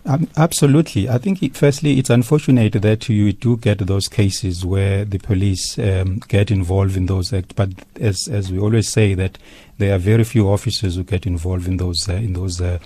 Um, 0.04 0.28
absolutely. 0.36 1.08
I 1.08 1.18
think, 1.18 1.42
it, 1.42 1.56
firstly, 1.56 1.98
it's 1.98 2.10
unfortunate 2.10 2.72
that 2.72 3.08
you 3.08 3.32
do 3.32 3.56
get 3.56 3.78
those 3.78 4.08
cases 4.08 4.66
where 4.66 5.04
the 5.04 5.18
police 5.18 5.78
um, 5.78 6.20
get 6.26 6.50
involved 6.50 6.96
in 6.96 7.06
those 7.06 7.32
acts. 7.32 7.52
But 7.54 7.70
as 8.00 8.26
as 8.26 8.50
we 8.50 8.58
always 8.58 8.88
say, 8.88 9.14
that 9.14 9.38
there 9.78 9.94
are 9.94 9.98
very 9.98 10.24
few 10.24 10.48
officers 10.48 10.96
who 10.96 11.04
get 11.04 11.24
involved 11.24 11.68
in 11.68 11.76
those 11.76 12.08
uh, 12.08 12.14
in 12.14 12.32
those 12.32 12.60
uh, 12.60 12.78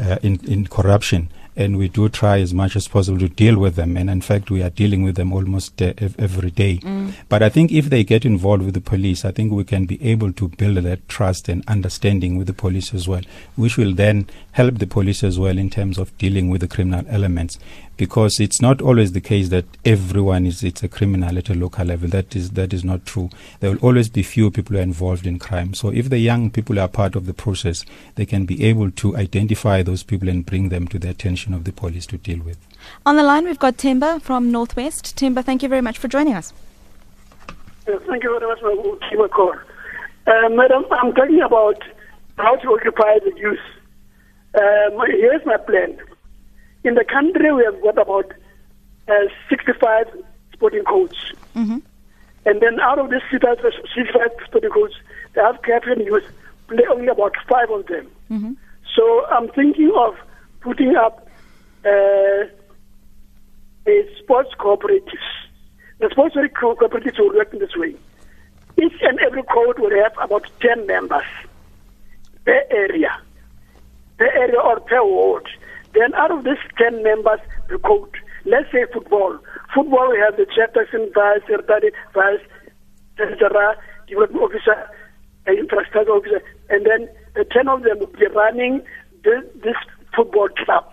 uh, 0.00 0.16
in 0.22 0.40
in 0.46 0.66
corruption. 0.66 1.28
And 1.58 1.78
we 1.78 1.88
do 1.88 2.10
try 2.10 2.40
as 2.40 2.52
much 2.52 2.76
as 2.76 2.86
possible 2.86 3.18
to 3.18 3.30
deal 3.30 3.58
with 3.58 3.76
them. 3.76 3.96
And 3.96 4.10
in 4.10 4.20
fact, 4.20 4.50
we 4.50 4.62
are 4.62 4.68
dealing 4.68 5.04
with 5.04 5.14
them 5.14 5.32
almost 5.32 5.80
uh, 5.80 5.94
ev- 5.96 6.14
every 6.18 6.50
day. 6.50 6.80
But 7.30 7.42
I 7.42 7.48
think 7.48 7.72
if 7.72 7.88
they 7.88 8.04
get 8.04 8.26
involved 8.26 8.62
with 8.62 8.74
the 8.74 8.82
police, 8.82 9.24
I 9.24 9.30
think 9.30 9.52
we 9.52 9.64
can 9.64 9.86
be 9.86 9.96
able 10.04 10.34
to 10.34 10.48
build 10.48 10.76
that 10.76 11.08
trust 11.08 11.48
and 11.48 11.64
understanding 11.66 12.36
with 12.36 12.46
the 12.46 12.52
police 12.52 12.92
as 12.92 13.08
well, 13.08 13.22
which 13.54 13.78
will 13.78 13.94
then 13.94 14.26
help 14.56 14.78
the 14.78 14.86
police 14.86 15.22
as 15.22 15.38
well 15.38 15.58
in 15.58 15.68
terms 15.68 15.98
of 15.98 16.16
dealing 16.16 16.48
with 16.48 16.62
the 16.62 16.66
criminal 16.66 17.04
elements. 17.10 17.58
Because 17.98 18.40
it's 18.40 18.58
not 18.62 18.80
always 18.80 19.12
the 19.12 19.20
case 19.20 19.50
that 19.50 19.66
everyone 19.84 20.46
is 20.46 20.64
it's 20.64 20.82
a 20.82 20.88
criminal 20.88 21.36
at 21.36 21.50
a 21.50 21.54
local 21.54 21.84
level. 21.84 22.08
That 22.08 22.34
is 22.34 22.52
that 22.52 22.72
is 22.72 22.82
not 22.82 23.04
true. 23.04 23.28
There 23.60 23.70
will 23.70 23.78
always 23.80 24.08
be 24.08 24.22
few 24.22 24.50
people 24.50 24.72
who 24.72 24.78
are 24.78 24.82
involved 24.82 25.26
in 25.26 25.38
crime. 25.38 25.74
So 25.74 25.90
if 25.90 26.08
the 26.08 26.18
young 26.18 26.50
people 26.50 26.80
are 26.80 26.88
part 26.88 27.16
of 27.16 27.26
the 27.26 27.34
process, 27.34 27.84
they 28.14 28.24
can 28.24 28.46
be 28.46 28.64
able 28.64 28.90
to 28.92 29.14
identify 29.18 29.82
those 29.82 30.02
people 30.02 30.30
and 30.30 30.44
bring 30.44 30.70
them 30.70 30.88
to 30.88 30.98
the 30.98 31.10
attention 31.10 31.52
of 31.52 31.64
the 31.64 31.72
police 31.72 32.06
to 32.06 32.16
deal 32.16 32.42
with. 32.42 32.56
On 33.04 33.16
the 33.16 33.22
line, 33.22 33.44
we've 33.44 33.58
got 33.58 33.76
Timber 33.76 34.18
from 34.20 34.50
Northwest. 34.50 35.16
Timber, 35.18 35.42
thank 35.42 35.62
you 35.62 35.68
very 35.68 35.82
much 35.82 35.98
for 35.98 36.08
joining 36.08 36.32
us. 36.32 36.54
Yes, 37.86 38.00
thank 38.08 38.22
you 38.24 38.38
very 38.38 38.50
much 38.50 38.60
for 38.60 38.98
taking 39.00 39.18
my 39.18 39.28
call. 39.28 39.54
Uh, 40.26 40.48
madam, 40.48 40.86
I'm 40.90 41.12
talking 41.12 41.42
about 41.42 41.82
how 42.38 42.56
to 42.56 42.68
occupy 42.72 43.18
the 43.18 43.32
youth. 43.36 43.58
Um, 44.56 44.98
here's 45.08 45.44
my 45.44 45.56
plan. 45.58 45.98
In 46.84 46.94
the 46.94 47.04
country, 47.04 47.52
we 47.52 47.64
have 47.64 47.80
got 47.82 47.98
about 47.98 48.32
uh, 49.08 49.12
65 49.50 50.06
sporting 50.52 50.84
coaches. 50.84 51.34
Mhm. 51.54 51.82
And 52.46 52.60
then 52.62 52.80
out 52.80 52.98
of 52.98 53.10
these 53.10 53.22
65 53.30 53.58
65 53.94 54.30
sporting 54.46 54.70
coaches, 54.70 54.96
the 55.34 55.42
African 55.42 56.00
youth 56.06 56.22
play 56.68 56.84
only 56.90 57.08
about 57.08 57.34
five 57.48 57.70
of 57.70 57.86
them. 57.86 58.56
So 58.94 59.26
I'm 59.26 59.48
thinking 59.50 59.92
of 59.96 60.14
putting 60.60 60.96
up 60.96 61.28
uh, 61.84 62.44
a 63.86 63.94
sports 64.22 64.50
cooperatives. 64.58 65.28
The 66.00 66.08
sports 66.10 66.34
co- 66.58 66.74
cooperatives 66.76 67.18
will 67.18 67.34
work 67.34 67.52
in 67.52 67.58
this 67.58 67.76
way. 67.76 67.94
Each 68.82 68.94
and 69.02 69.18
every 69.20 69.42
code 69.42 69.78
will 69.78 69.90
have 70.02 70.12
about 70.20 70.46
10 70.60 70.86
members 70.86 71.24
per 72.44 72.62
area, 72.70 73.10
per 74.18 74.26
area 74.26 74.60
or 74.60 74.80
per 74.80 75.02
ward. 75.04 75.48
Then 75.94 76.14
out 76.14 76.30
of 76.30 76.44
these 76.44 76.60
10 76.78 77.02
members 77.02 77.40
per 77.68 77.78
court, 77.78 78.10
let's 78.44 78.70
say 78.70 78.84
football. 78.92 79.38
Football, 79.74 80.10
we 80.10 80.18
have 80.18 80.36
the 80.36 80.46
chairperson, 80.46 81.12
vice, 81.14 81.40
secretary, 81.48 81.92
vice, 82.14 82.44
etc., 83.18 83.76
development 84.06 84.44
officer, 84.44 84.76
uh, 85.48 85.52
infrastructure 85.52 86.12
officer, 86.12 86.42
and 86.68 86.86
then 86.86 87.08
the 87.34 87.44
10 87.44 87.68
of 87.68 87.82
them 87.82 87.98
will 87.98 88.06
be 88.06 88.26
running 88.34 88.82
this, 89.24 89.42
this 89.64 89.76
football 90.14 90.48
club. 90.64 90.84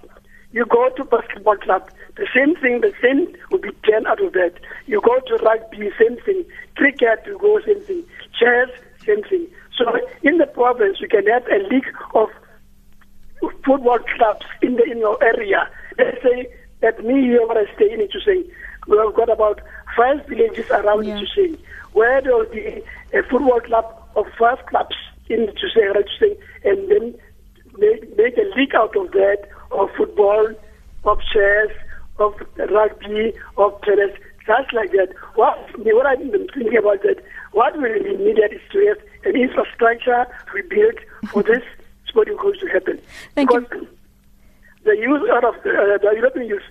You 0.52 0.66
go 0.66 0.90
to 0.96 1.04
basketball 1.04 1.58
club, 1.58 1.90
the 2.16 2.28
same 2.34 2.56
thing, 2.56 2.82
the 2.82 2.94
same 3.02 3.36
will 3.52 3.60
be 3.60 3.72
10 3.90 4.06
out 4.06 4.24
of 4.24 4.34
that. 4.34 4.54
You 4.86 5.02
go 5.02 5.20
to 5.20 5.44
rugby, 5.44 5.90
same 6.00 6.18
thing. 6.24 6.46
Cricket, 6.76 7.24
you 7.26 7.40
go, 7.40 7.60
same 7.66 7.82
thing. 7.82 8.04
Chess, 8.38 8.70
same 9.04 9.24
thing. 9.24 9.48
So 9.76 9.86
in 10.22 10.38
the 10.38 10.46
province, 10.46 10.98
you 11.02 11.08
can 11.08 11.26
have 11.26 11.48
a 11.48 11.58
league 11.74 11.90
of 12.14 12.30
football 13.66 14.00
clubs 14.18 14.46
in 14.62 14.76
the 14.76 14.84
in 14.84 14.98
your 15.00 15.22
area. 15.24 15.70
Let's 15.98 16.22
say 16.22 16.50
that 16.82 17.04
me 17.04 17.22
here 17.22 17.46
where 17.48 17.66
I 17.66 17.74
stay 17.76 17.92
in 17.92 18.00
Itsoseng, 18.00 18.50
we 18.88 18.98
have 18.98 19.14
got 19.16 19.30
about 19.30 19.62
five 19.96 20.26
villages 20.28 20.70
around 20.70 21.06
Yeah. 21.06 21.20
Itsoseng, 21.20 21.58
where 21.94 22.22
there 22.22 22.36
will 22.36 22.52
be 22.52 22.84
a 23.14 23.24
football 23.24 23.62
club 23.62 23.86
of 24.16 24.26
five 24.38 24.66
clubs 24.68 24.96
in 25.30 25.48
Itsoseng, 25.48 25.94
Itsoseng, 25.96 26.38
and 26.64 26.90
then 26.90 27.16
make, 27.78 28.18
make 28.18 28.38
a 28.38 28.48
league 28.58 28.76
out 28.76 28.96
of 28.96 29.12
that 29.12 29.48
of 29.72 29.90
football, 29.98 30.54
of 31.06 31.20
chess, 31.34 31.72
of 32.20 32.34
rugby, 32.72 33.34
of 33.58 33.82
tennis, 33.82 34.12
just 34.46 34.74
like 34.74 34.92
that. 34.92 35.10
What, 35.36 35.58
what 35.78 36.06
I'm 36.06 36.30
thinking 36.30 36.78
about 36.78 37.02
that, 37.04 37.24
what 37.52 37.76
will 37.76 38.04
be 38.04 38.16
needed 38.18 38.54
is 38.54 38.62
to 38.72 38.86
have 38.88 38.98
an 39.26 39.42
infrastructure 39.42 40.26
to 40.48 40.54
be 40.54 40.76
built 40.76 40.96
for 41.32 41.44
this 41.44 41.64
sporting 42.14 42.38
going 42.38 42.60
to 42.60 42.68
happen. 42.68 43.02
Thank 43.34 43.52
you. 43.52 43.88
the 44.86 44.96
youth 44.98 45.30
out 45.32 45.44
of 45.44 45.56
uh, 45.56 45.98
the 45.98 46.12
European 46.16 46.48
youth 46.48 46.64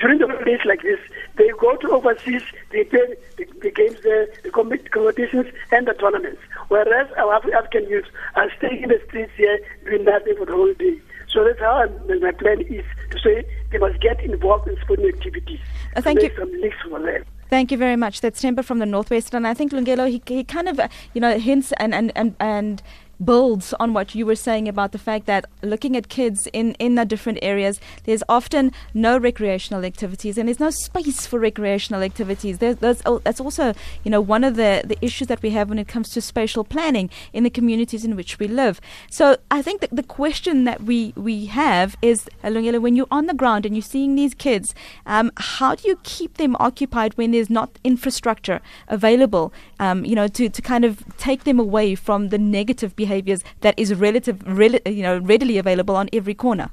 during 0.00 0.18
the 0.18 0.26
days 0.44 0.60
like 0.64 0.82
this, 0.82 0.98
they 1.36 1.48
go 1.60 1.76
to 1.76 1.90
overseas, 1.90 2.42
they 2.70 2.84
play 2.84 3.14
the, 3.36 3.44
the 3.60 3.70
games 3.70 3.98
there, 4.02 4.28
the 4.42 4.50
competitions 4.50 5.46
and 5.70 5.86
the 5.86 5.92
tournaments. 5.94 6.40
Whereas 6.68 7.08
our 7.18 7.34
African 7.34 7.88
youth 7.88 8.06
are 8.36 8.50
staying 8.56 8.84
in 8.84 8.88
the 8.88 9.00
streets 9.08 9.32
here 9.36 9.58
doing 9.84 10.04
nothing 10.04 10.36
for 10.36 10.46
the 10.46 10.52
whole 10.52 10.72
day. 10.74 10.98
So 11.28 11.44
that's 11.44 11.60
how 11.60 11.84
I'm, 11.84 12.20
my 12.20 12.32
plan 12.32 12.62
is 12.62 12.84
to 13.10 13.18
say 13.18 13.44
they 13.70 13.78
must 13.78 14.00
get 14.00 14.20
involved 14.20 14.66
in 14.68 14.76
sporting 14.80 15.08
activities. 15.08 15.60
Uh, 15.94 16.00
thank 16.00 16.22
you. 16.22 16.30
some 16.38 16.52
leagues 16.60 16.76
for 16.88 16.98
them. 16.98 17.24
Thank 17.50 17.72
you 17.72 17.78
very 17.78 17.96
much. 17.96 18.20
That's 18.20 18.40
Timber 18.40 18.62
from 18.62 18.78
the 18.78 18.86
Northwest, 18.86 19.34
and 19.34 19.44
I 19.44 19.54
think 19.54 19.72
Lungelo 19.72 20.08
he, 20.08 20.22
he 20.26 20.44
kind 20.44 20.68
of 20.68 20.78
uh, 20.78 20.88
you 21.14 21.20
know 21.20 21.36
hints 21.36 21.72
and 21.78 21.92
and 21.92 22.12
and 22.14 22.36
and 22.38 22.80
builds 23.24 23.74
on 23.74 23.92
what 23.92 24.14
you 24.14 24.26
were 24.26 24.36
saying 24.36 24.68
about 24.68 24.92
the 24.92 24.98
fact 24.98 25.26
that 25.26 25.44
looking 25.62 25.96
at 25.96 26.08
kids 26.08 26.48
in 26.52 26.72
in 26.78 26.94
the 26.94 27.04
different 27.04 27.38
areas, 27.42 27.80
there's 28.04 28.22
often 28.28 28.72
no 28.94 29.18
recreational 29.18 29.84
activities, 29.84 30.38
and 30.38 30.48
there's 30.48 30.60
no 30.60 30.70
space 30.70 31.26
for 31.26 31.38
recreational 31.38 32.02
activities. 32.02 32.58
There's, 32.58 32.76
there's 32.76 33.02
that's 33.24 33.40
also 33.40 33.74
you 34.04 34.10
know 34.10 34.20
one 34.20 34.44
of 34.44 34.56
the 34.56 34.82
the 34.84 34.98
issues 35.04 35.28
that 35.28 35.42
we 35.42 35.50
have 35.50 35.68
when 35.68 35.78
it 35.78 35.88
comes 35.88 36.08
to 36.10 36.20
spatial 36.20 36.64
planning 36.64 37.10
in 37.32 37.44
the 37.44 37.50
communities 37.50 38.04
in 38.04 38.16
which 38.16 38.38
we 38.38 38.48
live. 38.48 38.80
So 39.10 39.36
I 39.50 39.62
think 39.62 39.80
that 39.80 39.90
the 39.94 40.02
question 40.02 40.64
that 40.64 40.82
we 40.82 41.12
we 41.16 41.46
have 41.46 41.96
is 42.02 42.28
Lungelo, 42.42 42.80
when 42.80 42.96
you're 42.96 43.06
on 43.10 43.26
the 43.26 43.34
ground 43.34 43.66
and 43.66 43.74
you're 43.74 43.82
seeing 43.82 44.14
these 44.14 44.34
kids, 44.34 44.74
um, 45.06 45.30
how 45.36 45.74
do 45.74 45.88
you 45.88 45.98
keep 46.02 46.36
them 46.36 46.56
occupied 46.58 47.14
when 47.14 47.32
there's 47.32 47.50
not 47.50 47.78
infrastructure 47.84 48.60
available? 48.88 49.52
Um, 49.78 50.04
you 50.04 50.14
know, 50.14 50.28
to, 50.28 50.48
to 50.48 50.62
kind 50.62 50.84
of 50.84 51.02
take 51.16 51.44
them 51.44 51.58
away 51.58 51.94
from 51.94 52.28
the 52.28 52.38
negative 52.38 52.96
behaviors 53.10 53.42
that 53.60 53.74
is 53.76 53.94
relative, 53.94 54.42
rel- 54.46 54.84
you 54.86 55.02
know, 55.02 55.18
readily 55.18 55.58
available 55.58 55.96
on 55.96 56.08
every 56.12 56.34
corner. 56.34 56.70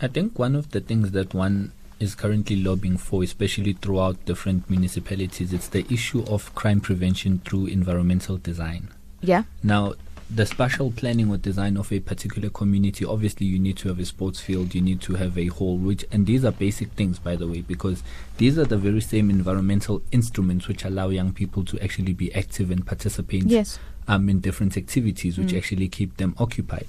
I 0.00 0.08
think 0.08 0.38
one 0.38 0.54
of 0.54 0.70
the 0.70 0.80
things 0.80 1.10
that 1.12 1.34
one 1.34 1.72
is 1.98 2.14
currently 2.14 2.56
lobbying 2.56 2.98
for, 2.98 3.22
especially 3.22 3.72
throughout 3.72 4.24
different 4.24 4.68
municipalities, 4.70 5.52
it's 5.52 5.68
the 5.68 5.84
issue 5.92 6.24
of 6.26 6.54
crime 6.54 6.80
prevention 6.80 7.40
through 7.44 7.66
environmental 7.66 8.36
design. 8.36 8.88
Yeah. 9.20 9.44
Now, 9.62 9.94
the 10.30 10.46
spatial 10.46 10.90
planning 10.90 11.30
or 11.30 11.36
design 11.36 11.76
of 11.76 11.92
a 11.92 12.00
particular 12.00 12.50
community, 12.50 13.04
obviously, 13.04 13.46
you 13.46 13.58
need 13.58 13.76
to 13.78 13.88
have 13.88 14.00
a 14.00 14.04
sports 14.04 14.40
field, 14.40 14.74
you 14.74 14.80
need 14.80 15.00
to 15.02 15.14
have 15.14 15.38
a 15.38 15.46
hall, 15.46 15.76
which, 15.76 16.04
and 16.10 16.26
these 16.26 16.44
are 16.44 16.50
basic 16.50 16.90
things, 16.92 17.18
by 17.18 17.36
the 17.36 17.46
way, 17.46 17.60
because 17.60 18.02
these 18.38 18.58
are 18.58 18.64
the 18.64 18.76
very 18.76 19.00
same 19.00 19.30
environmental 19.30 20.02
instruments 20.10 20.66
which 20.66 20.84
allow 20.84 21.08
young 21.10 21.32
people 21.32 21.64
to 21.64 21.78
actually 21.80 22.14
be 22.14 22.34
active 22.34 22.70
and 22.70 22.86
participate 22.86 23.44
Yes. 23.44 23.78
Um, 24.08 24.28
in 24.28 24.40
different 24.40 24.76
activities 24.76 25.38
which 25.38 25.54
actually 25.54 25.88
keep 25.88 26.16
them 26.16 26.34
occupied. 26.38 26.86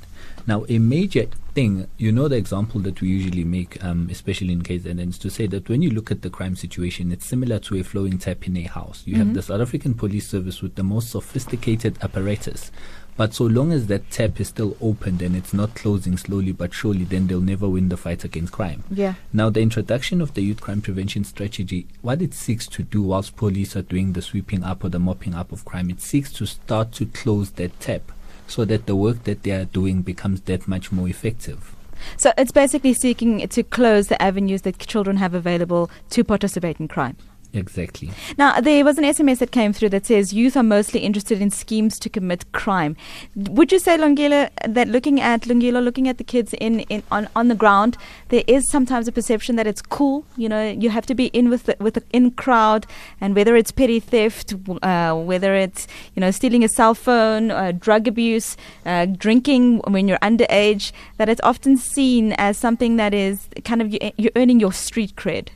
Now, 0.48 0.66
a 0.70 0.78
major 0.78 1.26
thing, 1.54 1.88
you 1.98 2.12
know, 2.12 2.28
the 2.28 2.36
example 2.36 2.82
that 2.82 3.02
we 3.02 3.08
usually 3.08 3.44
make, 3.44 3.84
um, 3.84 4.10
especially 4.12 4.54
in 4.54 4.62
KZN, 4.62 5.10
is 5.10 5.18
to 5.20 5.30
say 5.30 5.48
that 5.48 5.68
when 5.70 5.82
you 5.82 5.90
look 5.90 6.12
at 6.12 6.22
the 6.22 6.30
crime 6.30 6.56
situation, 6.56 7.12
it's 7.12 7.26
similar 7.26 7.58
to 7.60 7.80
a 7.80 7.84
flowing 7.84 8.18
tap 8.18 8.46
in 8.46 8.58
a 8.58 8.64
house. 8.64 9.02
You 9.06 9.16
have 9.16 9.34
the 9.34 9.42
South 9.42 9.62
African 9.62 9.94
Police 9.94 10.28
Service 10.28 10.62
with 10.62 10.76
the 10.76 10.84
most 10.84 11.10
sophisticated 11.10 11.98
apparatus. 12.04 12.72
But 13.18 13.34
so 13.34 13.46
long 13.46 13.72
as 13.72 13.88
that 13.88 14.12
tap 14.12 14.42
is 14.42 14.50
still 14.50 14.76
opened 14.82 15.22
and 15.22 15.36
it's 15.36 15.54
not 15.54 15.74
closing 15.74 16.18
slowly 16.18 16.52
but 16.52 16.74
surely, 16.74 17.06
then 17.06 17.28
they'll 17.28 17.40
never 17.40 17.70
win 17.70 17.88
the 17.88 17.96
fight 17.96 18.26
against 18.26 18.52
crime. 18.52 18.84
Yeah. 18.92 19.14
Now, 19.32 19.50
the 19.50 19.62
introduction 19.62 20.20
of 20.20 20.34
the 20.34 20.42
youth 20.42 20.60
crime 20.60 20.82
prevention 20.82 21.24
strategy, 21.24 21.88
what 22.02 22.22
it 22.22 22.34
seeks 22.34 22.68
to 22.68 22.84
do 22.84 23.02
whilst 23.02 23.38
police 23.38 23.76
are 23.76 23.82
doing 23.82 24.14
the 24.14 24.22
sweeping 24.22 24.64
up 24.64 24.84
or 24.84 24.90
the 24.90 25.00
mopping 25.00 25.34
up 25.34 25.54
of 25.54 25.64
crime, 25.64 25.90
it 25.90 26.02
seeks 26.02 26.32
to 26.34 26.46
start 26.46 26.92
to 26.94 27.06
close 27.06 27.52
that 27.52 27.80
tap 27.80 28.12
so 28.48 28.66
that 28.66 28.86
the 28.86 28.96
work 28.96 29.24
that 29.24 29.44
they 29.44 29.52
are 29.52 29.66
doing 29.66 30.02
becomes 30.02 30.42
that 30.42 30.68
much 30.68 30.92
more 30.92 31.08
effective. 31.08 31.74
So 32.18 32.34
it's 32.38 32.52
basically 32.52 32.94
seeking 32.94 33.48
to 33.48 33.64
close 33.64 34.08
the 34.08 34.22
avenues 34.22 34.64
that 34.64 34.78
children 34.80 35.18
have 35.18 35.34
available 35.34 35.90
to 36.12 36.24
participate 36.24 36.80
in 36.80 36.90
crime. 36.90 37.16
Exactly. 37.56 38.12
Now, 38.38 38.60
there 38.60 38.84
was 38.84 38.98
an 38.98 39.06
SMS 39.06 39.40
that 39.40 39.52
came 39.52 39.72
through 39.72 39.90
that 39.90 40.06
says 40.06 40.34
youth 40.34 40.58
are 40.58 40.64
mostly 40.64 41.00
interested 41.00 41.42
in 41.42 41.50
schemes 41.50 41.98
to 42.00 42.10
commit 42.10 42.52
crime. 42.52 42.98
Would 43.36 43.72
you 43.72 43.80
say, 43.80 43.98
Lungelo, 43.98 44.50
that 44.68 44.90
looking 44.90 45.22
at 45.22 45.44
Lungelo, 45.44 45.82
looking 45.82 46.10
at 46.10 46.18
the 46.18 46.24
kids 46.26 46.54
in, 46.56 46.82
in 46.82 47.02
on, 47.12 47.30
on 47.34 47.48
the 47.48 47.56
ground, 47.56 47.98
there 48.30 48.44
is 48.46 48.70
sometimes 48.70 49.08
a 49.08 49.12
perception 49.14 49.56
that 49.56 49.68
it's 49.68 49.82
cool. 49.82 50.26
You 50.36 50.50
know, 50.50 50.70
you 50.70 50.90
have 50.90 51.06
to 51.06 51.16
be 51.16 51.28
in 51.28 51.50
with 51.50 51.64
the, 51.64 51.78
with 51.80 51.94
the 51.94 52.04
in 52.12 52.32
crowd, 52.32 52.86
and 53.22 53.36
whether 53.36 53.56
it's 53.56 53.72
petty 53.72 54.02
theft, 54.02 54.54
uh, 54.82 55.16
whether 55.16 55.56
it's 55.56 55.88
you 56.14 56.20
know 56.20 56.32
stealing 56.32 56.64
a 56.64 56.68
cell 56.68 56.94
phone, 56.94 57.52
uh, 57.52 57.72
drug 57.72 58.08
abuse, 58.08 58.58
uh, 58.86 59.06
drinking 59.06 59.78
when 59.88 60.08
you're 60.10 60.20
underage, 60.20 60.92
that 61.18 61.30
it's 61.30 61.42
often 61.42 61.78
seen 61.78 62.34
as 62.34 62.58
something 62.58 62.98
that 62.98 63.14
is 63.14 63.48
kind 63.64 63.82
of 63.82 63.94
you- 63.94 64.12
you're 64.18 64.32
earning 64.36 64.60
your 64.60 64.74
street 64.74 65.16
cred. 65.16 65.48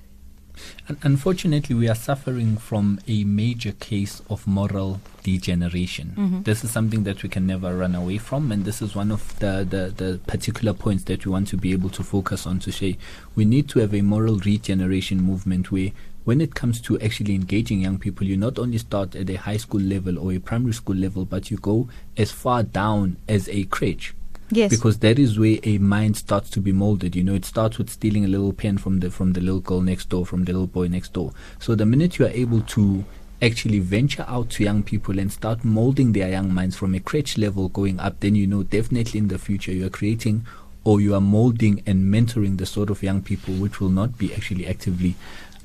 Un- 0.89 0.97
Unfortunately, 1.03 1.75
we 1.75 1.87
are 1.87 1.95
suffering 1.95 2.57
from 2.57 2.99
a 3.07 3.23
major 3.23 3.71
case 3.73 4.21
of 4.29 4.45
moral 4.47 4.99
degeneration. 5.23 6.13
Mm-hmm. 6.17 6.41
This 6.43 6.63
is 6.63 6.71
something 6.71 7.03
that 7.03 7.23
we 7.23 7.29
can 7.29 7.45
never 7.45 7.75
run 7.75 7.95
away 7.95 8.17
from, 8.17 8.51
and 8.51 8.65
this 8.65 8.81
is 8.81 8.95
one 8.95 9.11
of 9.11 9.37
the, 9.39 9.65
the, 9.69 9.93
the 9.95 10.19
particular 10.27 10.73
points 10.73 11.03
that 11.05 11.25
we 11.25 11.31
want 11.31 11.47
to 11.49 11.57
be 11.57 11.71
able 11.71 11.89
to 11.91 12.03
focus 12.03 12.45
on 12.47 12.59
to 12.59 12.71
say 12.71 12.97
we 13.35 13.45
need 13.45 13.67
to 13.69 13.79
have 13.79 13.93
a 13.93 14.01
moral 14.01 14.37
regeneration 14.39 15.21
movement 15.21 15.71
where 15.71 15.91
when 16.25 16.41
it 16.41 16.53
comes 16.53 16.79
to 16.81 16.99
actually 16.99 17.33
engaging 17.33 17.81
young 17.81 17.97
people, 17.97 18.27
you 18.27 18.37
not 18.37 18.59
only 18.59 18.77
start 18.77 19.15
at 19.15 19.29
a 19.29 19.35
high 19.35 19.57
school 19.57 19.81
level 19.81 20.19
or 20.19 20.31
a 20.33 20.39
primary 20.39 20.73
school 20.73 20.95
level, 20.95 21.25
but 21.25 21.49
you 21.49 21.57
go 21.57 21.89
as 22.17 22.31
far 22.31 22.61
down 22.61 23.17
as 23.27 23.47
a 23.49 23.65
crèche 23.65 24.11
Yes. 24.51 24.72
because 24.72 25.00
that 25.00 25.20
is 25.20 25.38
where 25.38 25.58
a 25.63 25.77
mind 25.77 26.18
starts 26.18 26.50
to 26.51 26.62
be 26.62 26.72
molded. 26.72 27.15
You 27.15 27.24
know, 27.24 27.36
it 27.36 27.46
starts 27.46 27.77
with 27.77 27.89
stealing 27.89 28.25
a 28.25 28.27
little 28.27 28.53
pen 28.53 28.77
from 28.77 29.00
the 29.00 29.12
from 29.12 29.34
the 29.34 29.41
little 29.41 29.60
girl 29.60 29.82
next 29.82 30.10
door, 30.10 30.25
from 30.25 30.46
the 30.46 30.53
little 30.53 30.68
boy 30.68 30.88
next 30.88 31.13
door. 31.13 31.32
So 31.60 31.75
the 31.75 31.86
minute 31.86 32.18
you 32.18 32.25
are 32.25 32.29
able 32.29 32.62
to 32.62 33.06
actually 33.41 33.79
venture 33.79 34.25
out 34.27 34.50
to 34.50 34.63
young 34.63 34.84
people 34.84 35.18
and 35.18 35.32
start 35.32 35.63
molding 35.63 36.12
their 36.12 36.29
young 36.29 36.53
minds 36.53 36.75
from 36.75 36.94
a 36.94 37.00
crèche 37.00 37.38
level 37.38 37.70
going 37.70 38.00
up, 38.00 38.20
then 38.20 38.36
you 38.36 38.48
know 38.48 38.63
definitely 38.63 39.18
in 39.18 39.27
the 39.29 39.38
future 39.38 39.72
you 39.72 39.86
are 39.86 39.89
creating 39.89 40.46
or 40.84 41.00
you 41.00 41.13
are 41.13 41.22
molding 41.22 41.82
and 41.86 42.13
mentoring 42.13 42.58
the 42.58 42.65
sort 42.65 42.89
of 42.89 43.03
young 43.03 43.22
people 43.22 43.53
which 43.56 43.79
will 43.79 43.89
not 43.89 44.18
be 44.18 44.34
actually 44.34 44.65
actively 44.65 45.15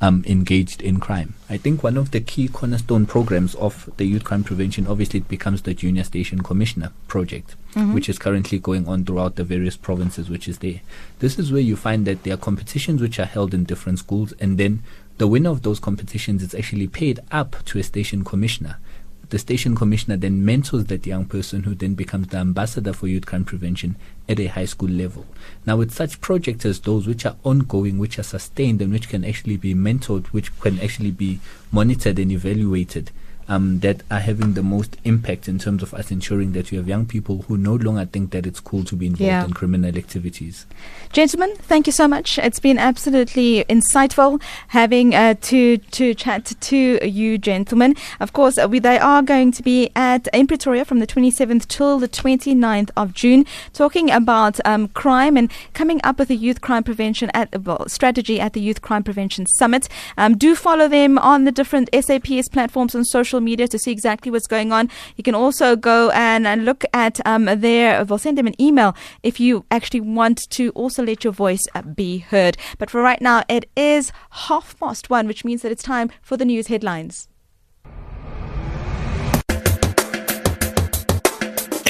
um, 0.00 0.24
engaged 0.26 0.82
in 0.82 1.00
crime. 1.00 1.34
I 1.48 1.56
think 1.56 1.82
one 1.82 1.96
of 1.96 2.10
the 2.10 2.20
key 2.20 2.48
cornerstone 2.48 3.06
programs 3.06 3.54
of 3.54 3.88
the 3.96 4.04
youth 4.04 4.24
crime 4.24 4.44
prevention, 4.44 4.86
obviously, 4.86 5.20
it 5.20 5.28
becomes 5.28 5.62
the 5.62 5.74
Junior 5.74 6.04
Station 6.04 6.42
Commissioner 6.42 6.92
project, 7.08 7.54
which 7.94 8.08
is 8.08 8.18
currently 8.18 8.58
going 8.58 8.86
on 8.86 9.04
throughout 9.04 9.36
the 9.36 9.44
various 9.44 9.76
provinces, 9.76 10.28
which 10.28 10.48
is 10.48 10.58
there. 10.58 10.80
This 11.20 11.38
is 11.38 11.52
where 11.52 11.60
you 11.60 11.76
find 11.76 12.06
that 12.06 12.22
there 12.22 12.34
are 12.34 12.38
competitions 12.38 13.00
which 13.00 13.18
are 13.18 13.24
held 13.24 13.54
in 13.54 13.64
different 13.64 13.98
schools, 13.98 14.32
and 14.40 14.58
then 14.58 14.82
the 15.18 15.28
winner 15.28 15.50
of 15.50 15.62
those 15.62 15.78
competitions 15.80 16.42
is 16.42 16.54
actually 16.54 16.88
paid 16.88 17.20
up 17.30 17.56
to 17.66 17.78
a 17.78 17.82
station 17.82 18.24
commissioner. 18.24 18.78
The 19.30 19.38
station 19.38 19.74
commissioner 19.74 20.16
then 20.16 20.44
mentors 20.44 20.84
that 20.86 21.06
young 21.06 21.24
person 21.24 21.62
who 21.62 21.74
then 21.74 21.94
becomes 21.94 22.28
the 22.28 22.36
ambassador 22.36 22.92
for 22.92 23.08
youth 23.08 23.26
crime 23.26 23.44
prevention 23.44 23.96
at 24.28 24.38
a 24.38 24.46
high 24.46 24.66
school 24.66 24.88
level. 24.88 25.26
Now, 25.66 25.76
with 25.76 25.92
such 25.92 26.20
projects 26.20 26.64
as 26.64 26.80
those 26.80 27.06
which 27.06 27.24
are 27.26 27.36
ongoing, 27.42 27.98
which 27.98 28.18
are 28.18 28.24
sustained, 28.24 28.82
and 28.82 28.92
which 28.92 29.08
can 29.08 29.24
actually 29.24 29.56
be 29.56 29.74
mentored, 29.74 30.26
which 30.26 30.56
can 30.60 30.78
actually 30.80 31.10
be 31.10 31.40
monitored 31.72 32.18
and 32.18 32.30
evaluated, 32.30 33.10
um, 33.48 33.80
that 33.80 34.02
are 34.10 34.20
having 34.20 34.54
the 34.54 34.62
most 34.62 34.96
impact 35.04 35.48
in 35.48 35.58
terms 35.58 35.82
of 35.82 35.92
us 35.94 36.10
ensuring 36.10 36.52
that 36.52 36.70
you 36.72 36.78
have 36.78 36.88
young 36.88 37.06
people 37.06 37.42
who 37.48 37.56
no 37.56 37.74
longer 37.74 38.04
think 38.06 38.30
that 38.32 38.46
it's 38.46 38.60
cool 38.60 38.84
to 38.84 38.96
be 38.96 39.06
involved 39.06 39.20
Yeah. 39.28 39.44
in 39.44 39.52
criminal 39.52 39.96
activities. 39.96 40.66
Gentlemen, 41.12 41.54
thank 41.58 41.86
you 41.86 41.92
so 41.92 42.08
much. 42.08 42.38
It's 42.38 42.58
been 42.60 42.78
absolutely 42.78 43.64
insightful 43.68 44.40
having 44.68 45.14
uh, 45.14 45.34
to 45.42 45.78
to 45.78 46.14
chat 46.14 46.52
to 46.60 46.98
you, 47.06 47.38
gentlemen. 47.38 47.94
Of 48.20 48.32
course, 48.32 48.58
uh, 48.58 48.68
we, 48.68 48.78
they 48.80 48.98
are 48.98 49.22
going 49.22 49.52
to 49.52 49.62
be 49.62 49.90
at 49.94 50.26
in 50.32 50.46
Pretoria 50.46 50.84
from 50.84 50.98
the 50.98 51.06
27th 51.06 51.68
till 51.68 51.98
the 51.98 52.08
29th 52.08 52.90
of 52.96 53.12
June, 53.14 53.46
talking 53.72 54.10
about 54.10 54.58
um, 54.64 54.88
crime 54.88 55.36
and 55.36 55.50
coming 55.72 56.00
up 56.02 56.18
with 56.18 56.30
a 56.30 56.34
youth 56.34 56.60
crime 56.60 56.82
prevention 56.82 57.30
at 57.34 57.62
well, 57.64 57.88
strategy 57.88 58.40
at 58.40 58.52
the 58.52 58.60
Youth 58.60 58.82
Crime 58.82 59.02
Prevention 59.04 59.46
Summit. 59.46 59.88
Um, 60.16 60.36
do 60.36 60.54
follow 60.56 60.88
them 60.88 61.18
on 61.18 61.44
the 61.44 61.52
different 61.52 61.88
SAPS 61.92 62.48
platforms 62.48 62.94
and 62.94 63.06
social 63.06 63.33
media 63.40 63.68
to 63.68 63.78
see 63.78 63.90
exactly 63.90 64.30
what's 64.30 64.46
going 64.46 64.72
on. 64.72 64.90
You 65.16 65.24
can 65.24 65.34
also 65.34 65.76
go 65.76 66.10
and, 66.10 66.46
and 66.46 66.64
look 66.64 66.84
at 66.92 67.20
um, 67.26 67.44
their. 67.44 68.04
We'll 68.04 68.18
send 68.18 68.38
them 68.38 68.46
an 68.46 68.60
email 68.60 68.94
if 69.22 69.40
you 69.40 69.64
actually 69.70 70.00
want 70.00 70.48
to 70.50 70.70
also 70.70 71.02
let 71.02 71.24
your 71.24 71.32
voice 71.32 71.66
uh, 71.74 71.82
be 71.82 72.18
heard. 72.18 72.56
But 72.78 72.90
for 72.90 73.02
right 73.02 73.20
now, 73.20 73.42
it 73.48 73.68
is 73.76 74.12
half 74.30 74.78
past 74.78 75.10
one, 75.10 75.26
which 75.26 75.44
means 75.44 75.62
that 75.62 75.72
it's 75.72 75.82
time 75.82 76.10
for 76.22 76.36
the 76.36 76.44
news 76.44 76.68
headlines. 76.68 77.28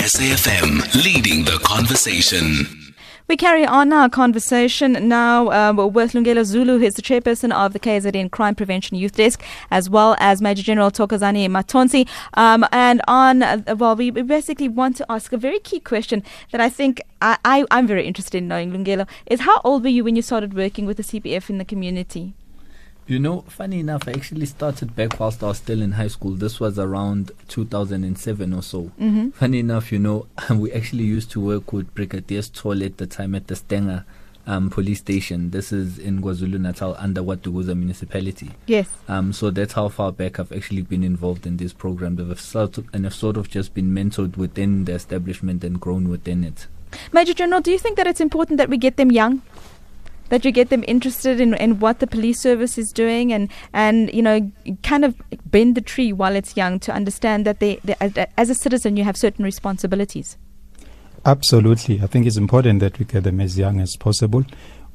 SAFM 0.04 1.02
leading 1.02 1.44
the 1.44 1.58
conversation. 1.64 2.83
We 3.26 3.38
carry 3.38 3.64
on 3.64 3.90
our 3.90 4.10
conversation 4.10 5.08
now 5.08 5.50
um, 5.50 5.76
with 5.94 6.12
Lungelo 6.12 6.44
Zulu, 6.44 6.78
who 6.78 6.84
is 6.84 6.96
the 6.96 7.00
chairperson 7.00 7.54
of 7.54 7.72
the 7.72 7.80
KZN 7.80 8.30
Crime 8.30 8.54
Prevention 8.54 8.98
Youth 8.98 9.12
Desk, 9.16 9.42
as 9.70 9.88
well 9.88 10.14
as 10.18 10.42
Major 10.42 10.62
General 10.62 10.90
Thokozani 10.90 11.48
Mathonsi. 11.48 12.06
Um, 12.34 12.66
and 12.70 13.00
on, 13.08 13.42
uh, 13.42 13.76
well, 13.78 13.96
we 13.96 14.10
we 14.10 14.20
basically 14.20 14.68
want 14.68 14.96
to 14.98 15.06
ask 15.10 15.32
a 15.32 15.38
very 15.38 15.58
key 15.58 15.80
question 15.80 16.22
that 16.52 16.60
I 16.60 16.68
think 16.68 17.00
I, 17.22 17.38
I, 17.46 17.64
I'm 17.70 17.86
very 17.86 18.06
interested 18.06 18.36
in 18.36 18.46
knowing, 18.48 18.72
Lungelo, 18.72 19.08
is 19.24 19.40
how 19.40 19.58
old 19.64 19.84
were 19.84 19.88
you 19.88 20.04
when 20.04 20.16
you 20.16 20.22
started 20.22 20.52
working 20.52 20.84
with 20.84 20.98
the 20.98 21.02
CPF 21.02 21.48
in 21.48 21.56
the 21.56 21.64
community? 21.64 22.34
You 23.06 23.18
know, 23.18 23.42
funny 23.48 23.80
enough, 23.80 24.08
I 24.08 24.12
actually 24.12 24.46
started 24.46 24.96
back 24.96 25.20
whilst 25.20 25.42
I 25.42 25.48
was 25.48 25.58
still 25.58 25.82
in 25.82 25.92
high 25.92 26.08
school. 26.08 26.30
This 26.32 26.58
was 26.58 26.78
around 26.78 27.32
2007 27.48 28.54
or 28.54 28.62
so. 28.62 28.84
Mm-hmm. 28.98 29.30
Funny 29.30 29.58
enough, 29.58 29.92
you 29.92 29.98
know, 29.98 30.26
we 30.50 30.72
actually 30.72 31.04
used 31.04 31.30
to 31.32 31.40
work 31.40 31.72
with 31.72 31.94
Brigadier 31.94 32.40
Toll 32.42 32.82
at 32.82 32.96
the 32.96 33.06
time 33.06 33.34
at 33.34 33.48
the 33.48 33.56
Stanger 33.56 34.06
um, 34.46 34.70
police 34.70 35.00
station. 35.00 35.50
This 35.50 35.70
is 35.70 35.98
in 35.98 36.22
KwaZulu 36.22 36.58
Natal 36.58 36.96
under 36.98 37.20
KwaDukuza 37.20 37.76
municipality. 37.76 38.52
Yes. 38.66 38.88
Um, 39.06 39.34
so 39.34 39.50
that's 39.50 39.74
how 39.74 39.90
far 39.90 40.10
back 40.10 40.40
I've 40.40 40.52
actually 40.52 40.82
been 40.82 41.04
involved 41.04 41.46
in 41.46 41.58
this 41.58 41.74
program. 41.74 42.18
I've 42.18 42.40
sort 42.40 42.78
of, 42.78 42.88
and 42.94 43.04
I've 43.04 43.14
sort 43.14 43.36
of 43.36 43.50
just 43.50 43.74
been 43.74 43.92
mentored 43.92 44.38
within 44.38 44.86
the 44.86 44.92
establishment 44.92 45.62
and 45.62 45.78
grown 45.78 46.08
within 46.08 46.42
it. 46.42 46.68
Major 47.12 47.34
General, 47.34 47.60
do 47.60 47.70
you 47.70 47.78
think 47.78 47.96
that 47.98 48.06
it's 48.06 48.20
important 48.20 48.56
that 48.58 48.68
we 48.70 48.78
get 48.78 48.96
them 48.96 49.10
young? 49.10 49.42
That 50.30 50.44
you 50.44 50.52
get 50.52 50.70
them 50.70 50.84
interested 50.88 51.40
in, 51.40 51.54
in 51.54 51.80
what 51.80 52.00
the 52.00 52.06
police 52.06 52.40
service 52.40 52.78
is 52.78 52.92
doing 52.92 53.32
and, 53.32 53.50
and, 53.72 54.12
you 54.12 54.22
know, 54.22 54.50
kind 54.82 55.04
of 55.04 55.14
bend 55.46 55.74
the 55.74 55.80
tree 55.80 56.12
while 56.12 56.34
it's 56.34 56.56
young 56.56 56.80
to 56.80 56.92
understand 56.92 57.44
that 57.46 57.60
they, 57.60 57.78
they 57.84 57.94
as- 58.00 58.26
as 58.36 58.50
a 58.50 58.54
citizen, 58.54 58.96
you 58.96 59.04
have 59.04 59.16
certain 59.16 59.44
responsibilities? 59.44 60.38
Absolutely. 61.26 62.00
I 62.02 62.06
think 62.06 62.26
it's 62.26 62.36
important 62.36 62.80
that 62.80 62.98
we 62.98 63.04
get 63.04 63.24
them 63.24 63.40
as 63.40 63.58
young 63.58 63.80
as 63.80 63.96
possible. 63.96 64.44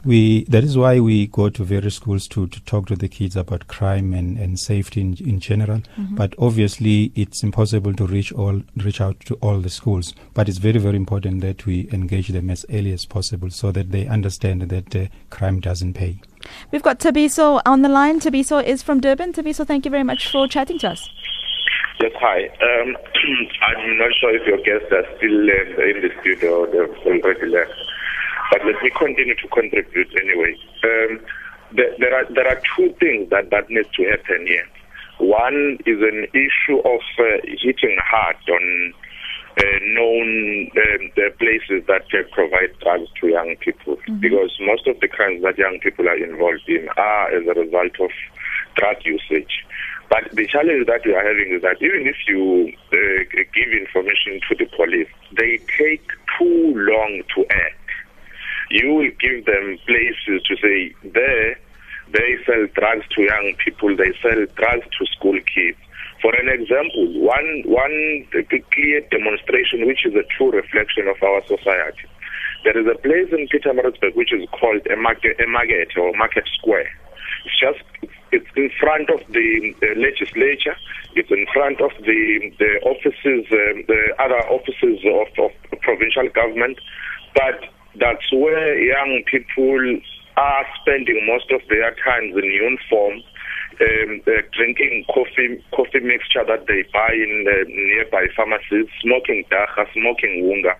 We 0.05 0.45
that 0.45 0.63
is 0.63 0.77
why 0.77 0.99
we 0.99 1.27
go 1.27 1.49
to 1.49 1.63
various 1.63 1.95
schools 1.95 2.27
to, 2.29 2.47
to 2.47 2.59
talk 2.61 2.87
to 2.87 2.95
the 2.95 3.07
kids 3.07 3.35
about 3.35 3.67
crime 3.67 4.13
and, 4.13 4.37
and 4.37 4.59
safety 4.59 5.01
in, 5.01 5.17
in 5.17 5.39
general. 5.39 5.81
But 5.97 6.33
obviously 6.37 7.11
it's 7.15 7.43
impossible 7.43 7.93
to 7.95 8.07
reach 8.07 8.31
all 8.31 8.61
reach 8.77 9.01
out 9.01 9.19
to 9.21 9.35
all 9.35 9.59
the 9.59 9.69
schools. 9.69 10.13
But 10.33 10.47
it's 10.47 10.57
very, 10.57 10.79
very 10.79 10.95
important 10.95 11.41
that 11.41 11.65
we 11.65 11.89
engage 11.91 12.29
them 12.29 12.49
as 12.49 12.65
early 12.69 12.93
as 12.93 13.05
possible 13.05 13.49
so 13.49 13.71
that 13.71 13.91
they 13.91 14.07
understand 14.07 14.61
that 14.63 14.95
uh, 14.95 15.07
crime 15.29 15.59
doesn't 15.59 15.93
pay. 15.93 16.19
We've 16.71 16.83
got 16.83 16.99
Tabiso 16.99 17.61
on 17.65 17.81
the 17.81 17.89
line. 17.89 18.19
Tabiso 18.19 18.63
is 18.63 18.81
from 18.81 19.01
Durban. 19.01 19.33
Tabiso, 19.33 19.65
thank 19.65 19.85
you 19.85 19.91
very 19.91 20.03
much 20.03 20.31
for 20.31 20.47
chatting 20.47 20.79
to 20.79 20.91
us. 20.91 21.09
Yes, 22.01 22.13
hi. 22.15 22.45
Um, 22.45 22.95
I'm 23.61 23.97
not 23.97 24.11
sure 24.19 24.33
if 24.35 24.47
your 24.47 24.57
guests 24.57 24.91
are 24.91 25.05
still 25.17 25.49
uh, 25.49 25.83
in 25.83 26.01
the 26.01 26.11
studio 26.21 26.65
they've 26.65 26.97
already 27.05 27.47
left. 27.47 27.73
But 28.51 28.65
let 28.65 28.81
me 28.81 28.91
continue 28.97 29.35
to 29.35 29.47
contribute 29.49 30.09
anyway. 30.21 30.55
Um, 30.83 31.19
there, 31.75 31.95
there, 31.99 32.15
are, 32.15 32.25
there 32.33 32.47
are 32.47 32.61
two 32.75 32.93
things 32.99 33.29
that, 33.29 33.49
that 33.51 33.69
needs 33.69 33.89
to 33.95 34.03
happen 34.09 34.47
here. 34.47 34.65
One 35.19 35.77
is 35.85 35.99
an 36.01 36.27
issue 36.33 36.79
of 36.79 37.01
uh, 37.19 37.23
hitting 37.43 37.97
hard 38.01 38.37
on 38.49 38.93
uh, 39.59 39.79
known 39.93 40.71
um, 40.77 41.11
the 41.15 41.29
places 41.37 41.85
that 41.87 42.05
uh, 42.13 42.23
provide 42.31 42.71
drugs 42.79 43.09
to 43.19 43.27
young 43.27 43.55
people 43.59 43.97
Mm-hmm. 44.09 44.21
because 44.21 44.51
most 44.61 44.87
of 44.87 44.99
the 45.01 45.07
crimes 45.07 45.43
that 45.43 45.57
young 45.57 45.79
people 45.81 46.07
are 46.07 46.17
involved 46.17 46.67
in 46.67 46.87
are 46.97 47.27
as 47.29 47.45
a 47.45 47.59
result 47.59 47.99
of 47.99 48.09
drug 48.75 48.97
usage. 49.05 49.65
But 50.09 50.31
the 50.33 50.47
challenge 50.47 50.87
that 50.87 51.01
we 51.05 51.13
are 51.13 51.25
having 51.25 51.53
is 51.53 51.61
that 51.61 51.77
even 51.81 52.07
if 52.07 52.15
you 52.27 52.73
uh, 52.91 53.23
give 53.53 53.69
information 53.69 54.41
to 54.49 54.55
the 54.57 54.65
police, 54.75 55.07
they 55.37 55.59
take 55.77 56.07
too 56.37 56.73
long 56.75 57.21
to 57.35 57.45
act. 57.51 57.78
You 58.69 58.93
will 58.93 59.11
give 59.19 59.45
them 59.45 59.77
places 59.85 60.43
to 60.45 60.55
say, 60.57 60.93
there, 61.03 61.57
they 62.13 62.37
sell 62.45 62.67
drugs 62.73 63.05
to 63.15 63.21
young 63.23 63.53
people, 63.63 63.95
they 63.95 64.13
sell 64.21 64.45
drugs 64.55 64.85
to 64.97 65.05
school 65.17 65.39
kids. 65.53 65.77
For 66.21 66.35
an 66.35 66.49
example, 66.49 67.07
one 67.21 67.63
one 67.65 68.27
clear 68.73 69.01
demonstration, 69.09 69.87
which 69.87 70.05
is 70.05 70.13
a 70.15 70.23
true 70.35 70.51
reflection 70.51 71.07
of 71.07 71.15
our 71.23 71.41
society. 71.47 72.07
There 72.65 72.77
is 72.77 72.85
a 72.87 72.97
place 72.99 73.31
in 73.31 73.47
Pietermaritzburg 73.47 74.15
which 74.15 74.33
is 74.33 74.47
called 74.51 74.85
a 74.91 74.97
market, 74.97 75.39
a 75.39 75.47
market 75.47 75.95
or 75.95 76.11
market 76.17 76.43
square. 76.59 76.89
It's 77.45 77.57
just 77.57 77.79
it's 78.31 78.51
in 78.57 78.69
front 78.79 79.09
of 79.09 79.21
the, 79.31 79.73
the 79.79 79.95
legislature. 79.95 80.75
It's 81.15 81.31
in 81.31 81.45
front 81.53 81.79
of 81.79 81.91
the 82.03 82.51
the 82.59 82.79
offices, 82.83 83.47
um, 83.51 83.85
the 83.87 84.13
other 84.19 84.41
offices 84.51 84.99
of, 85.07 85.27
of 85.39 85.51
provincial 85.81 86.27
government. 86.35 86.79
But 87.33 87.63
that's 87.99 88.31
where 88.31 88.79
young 88.79 89.23
people 89.29 89.99
are 90.37 90.65
spending 90.81 91.19
most 91.27 91.51
of 91.51 91.61
their 91.69 91.93
times 92.03 92.35
in 92.35 92.45
uniform 92.45 93.21
um, 93.81 94.21
uh, 94.27 94.41
drinking 94.51 95.05
coffee 95.07 95.63
coffee 95.71 96.03
mixture 96.03 96.43
that 96.43 96.67
they 96.67 96.83
buy 96.91 97.11
in 97.13 97.45
the 97.47 97.65
nearby 97.67 98.27
pharmacies, 98.35 98.87
smoking 99.01 99.45
dagga, 99.51 99.87
smoking 99.93 100.43
whoonga. 100.43 100.75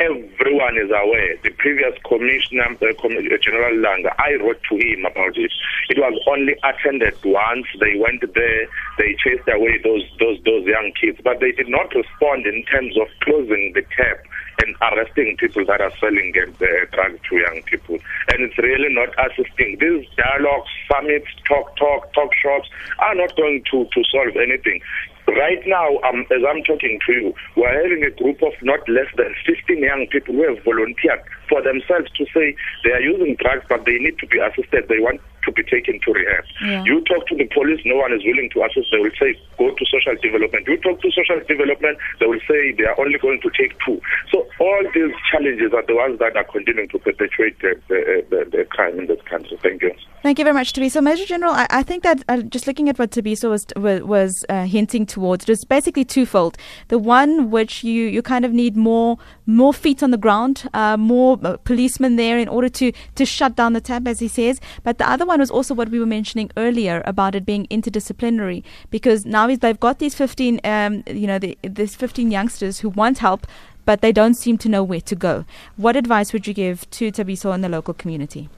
Everyone 0.00 0.76
is 0.76 0.90
aware. 0.90 1.38
The 1.44 1.50
previous 1.62 1.94
commissioner, 2.02 2.74
uh, 2.82 2.90
uh, 2.90 3.38
General 3.38 3.76
Langa, 3.78 4.10
I 4.18 4.34
wrote 4.42 4.58
to 4.68 4.74
him 4.74 5.06
about 5.06 5.36
it. 5.38 5.52
It 5.88 5.98
was 5.98 6.18
only 6.26 6.56
attended 6.64 7.14
once. 7.24 7.66
They 7.78 7.96
went 7.96 8.20
there, 8.20 8.64
they 8.98 9.14
chased 9.22 9.48
away 9.48 9.78
those 9.84 10.04
those 10.18 10.42
those 10.44 10.66
young 10.66 10.92
kids, 11.00 11.20
but 11.22 11.40
they 11.40 11.52
did 11.52 11.68
not 11.68 11.94
respond 11.94 12.46
in 12.46 12.64
terms 12.64 12.96
of 12.98 13.08
closing 13.22 13.72
the 13.74 13.82
tap 13.96 14.26
and 14.62 14.76
arresting 14.80 15.36
people 15.38 15.64
that 15.66 15.80
are 15.80 15.92
selling 16.00 16.32
uh, 16.38 16.46
drugs 16.94 17.20
to 17.28 17.36
young 17.36 17.62
people. 17.66 17.98
And 18.30 18.46
it's 18.46 18.58
really 18.58 18.94
not 18.94 19.10
assisting. 19.18 19.76
These 19.82 20.06
dialogues, 20.16 20.70
summits, 20.90 21.28
talk, 21.48 21.76
talk, 21.76 22.12
talk 22.14 22.30
shops 22.38 22.68
are 22.98 23.14
not 23.14 23.34
going 23.36 23.62
to, 23.72 23.84
to 23.84 24.00
solve 24.10 24.36
anything. 24.38 24.80
Right 25.28 25.62
now, 25.66 25.98
um, 26.02 26.26
as 26.34 26.42
I'm 26.42 26.62
talking 26.64 26.98
to 27.06 27.12
you, 27.12 27.34
we're 27.56 27.70
having 27.70 28.02
a 28.02 28.10
group 28.10 28.42
of 28.42 28.52
not 28.62 28.82
less 28.88 29.06
than 29.16 29.34
15 29.46 29.78
young 29.78 30.06
people 30.10 30.34
who 30.34 30.42
have 30.54 30.64
volunteered 30.64 31.22
for 31.48 31.62
themselves 31.62 32.10
to 32.18 32.26
say 32.34 32.56
they 32.84 32.90
are 32.90 33.00
using 33.00 33.36
drugs, 33.38 33.64
but 33.68 33.84
they 33.86 33.98
need 33.98 34.18
to 34.18 34.26
be 34.26 34.38
assisted. 34.38 34.88
They 34.88 34.98
want 34.98 35.20
to 35.44 35.52
be 35.52 35.62
taken 35.62 36.00
to 36.00 36.12
rehab. 36.12 36.44
Yeah. 36.64 36.84
You 36.84 37.00
talk 37.04 37.26
to 37.28 37.36
the 37.36 37.46
police, 37.46 37.80
no 37.84 37.96
one 37.96 38.12
is 38.12 38.22
willing 38.24 38.50
to 38.54 38.64
assist. 38.64 38.88
They 38.90 38.98
will 38.98 39.16
say, 39.18 39.38
go 39.58 39.70
to 39.74 39.84
social 39.86 40.16
development. 40.22 40.66
You 40.66 40.76
talk 40.78 41.00
to 41.02 41.10
social 41.10 41.40
development, 41.46 41.98
they 42.20 42.26
will 42.26 42.40
say 42.48 42.72
they 42.72 42.84
are 42.84 42.98
only 42.98 43.18
going 43.18 43.40
to 43.40 43.50
take 43.50 43.74
two. 43.84 44.00
So 44.30 44.46
all 44.60 44.82
these 44.94 45.12
challenges 45.30 45.72
are 45.72 45.84
the 45.86 45.96
ones 45.96 46.18
that 46.18 46.36
are 46.36 46.44
continuing 46.44 46.88
to 46.88 46.98
perpetuate 46.98 47.58
the, 47.60 47.80
the, 47.88 48.24
the, 48.30 48.56
the 48.56 48.64
crime 48.64 48.98
in 48.98 49.06
this 49.06 49.20
country. 49.22 49.58
Thank 49.62 49.82
you. 49.82 49.92
Thank 50.22 50.38
you 50.38 50.44
very 50.44 50.54
much, 50.54 50.72
Tabiso. 50.72 51.02
Major 51.02 51.26
General, 51.26 51.52
I, 51.52 51.66
I 51.68 51.82
think 51.82 52.04
that 52.04 52.22
uh, 52.28 52.42
just 52.42 52.68
looking 52.68 52.88
at 52.88 52.96
what 52.96 53.10
Tabiso 53.10 53.50
was 53.50 53.66
was, 53.76 54.44
uh, 54.48 54.64
hinting 54.66 55.04
towards, 55.04 55.44
it 55.44 55.48
was 55.50 55.64
basically 55.64 56.04
twofold. 56.04 56.56
The 56.88 56.98
one 56.98 57.50
which 57.50 57.82
you, 57.82 58.04
you 58.04 58.22
kind 58.22 58.44
of 58.44 58.52
need 58.52 58.76
more 58.76 59.18
more 59.46 59.74
feet 59.74 60.00
on 60.00 60.12
the 60.12 60.16
ground, 60.16 60.68
uh, 60.74 60.96
more 60.96 61.40
uh, 61.42 61.56
policemen 61.64 62.14
there 62.14 62.38
in 62.38 62.46
order 62.46 62.68
to 62.68 62.92
to 63.16 63.26
shut 63.26 63.56
down 63.56 63.72
the 63.72 63.80
tap, 63.80 64.06
as 64.06 64.20
he 64.20 64.28
says. 64.28 64.60
But 64.84 64.98
the 64.98 65.10
other 65.10 65.26
one 65.26 65.31
was 65.38 65.50
also 65.50 65.74
what 65.74 65.88
we 65.88 65.98
were 65.98 66.06
mentioning 66.06 66.50
earlier 66.56 67.02
about 67.04 67.34
it 67.34 67.44
being 67.44 67.66
interdisciplinary, 67.66 68.62
because 68.90 69.24
now 69.24 69.54
they've 69.54 69.80
got 69.80 69.98
these 69.98 70.14
15, 70.14 70.60
um, 70.64 71.02
you 71.06 71.26
know, 71.26 71.38
the, 71.38 71.58
these 71.62 71.94
15 71.94 72.30
youngsters 72.30 72.80
who 72.80 72.88
want 72.88 73.18
help, 73.18 73.46
but 73.84 74.00
they 74.00 74.12
don't 74.12 74.34
seem 74.34 74.58
to 74.58 74.68
know 74.68 74.82
where 74.82 75.00
to 75.00 75.14
go. 75.14 75.44
What 75.76 75.96
advice 75.96 76.32
would 76.32 76.46
you 76.46 76.54
give 76.54 76.88
to 76.90 77.10
Tabiso 77.10 77.52
and 77.52 77.62
the 77.64 77.68
local 77.68 77.94
community? 77.94 78.48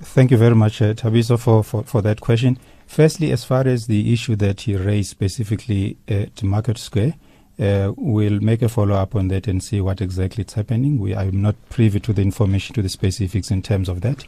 Thank 0.00 0.30
you 0.30 0.36
very 0.36 0.54
much, 0.54 0.80
uh, 0.80 0.94
Tabiso, 0.94 1.38
for, 1.38 1.64
for, 1.64 1.82
for 1.82 2.02
that 2.02 2.20
question. 2.20 2.58
Firstly, 2.86 3.32
as 3.32 3.44
far 3.44 3.66
as 3.66 3.86
the 3.86 4.12
issue 4.12 4.36
that 4.36 4.62
he 4.62 4.76
raised 4.76 5.10
specifically 5.10 5.96
at 6.06 6.42
Market 6.42 6.78
Square, 6.78 7.14
uh, 7.58 7.92
we'll 7.96 8.40
make 8.40 8.62
a 8.62 8.68
follow 8.68 8.94
up 8.94 9.16
on 9.16 9.28
that 9.28 9.48
and 9.48 9.62
see 9.62 9.80
what 9.80 10.00
exactly 10.00 10.44
is 10.44 10.52
happening. 10.52 10.98
We, 10.98 11.14
I'm 11.14 11.42
not 11.42 11.56
privy 11.68 11.98
to 12.00 12.12
the 12.12 12.22
information, 12.22 12.74
to 12.76 12.82
the 12.82 12.88
specifics 12.88 13.50
in 13.50 13.62
terms 13.62 13.88
of 13.88 14.00
that. 14.02 14.24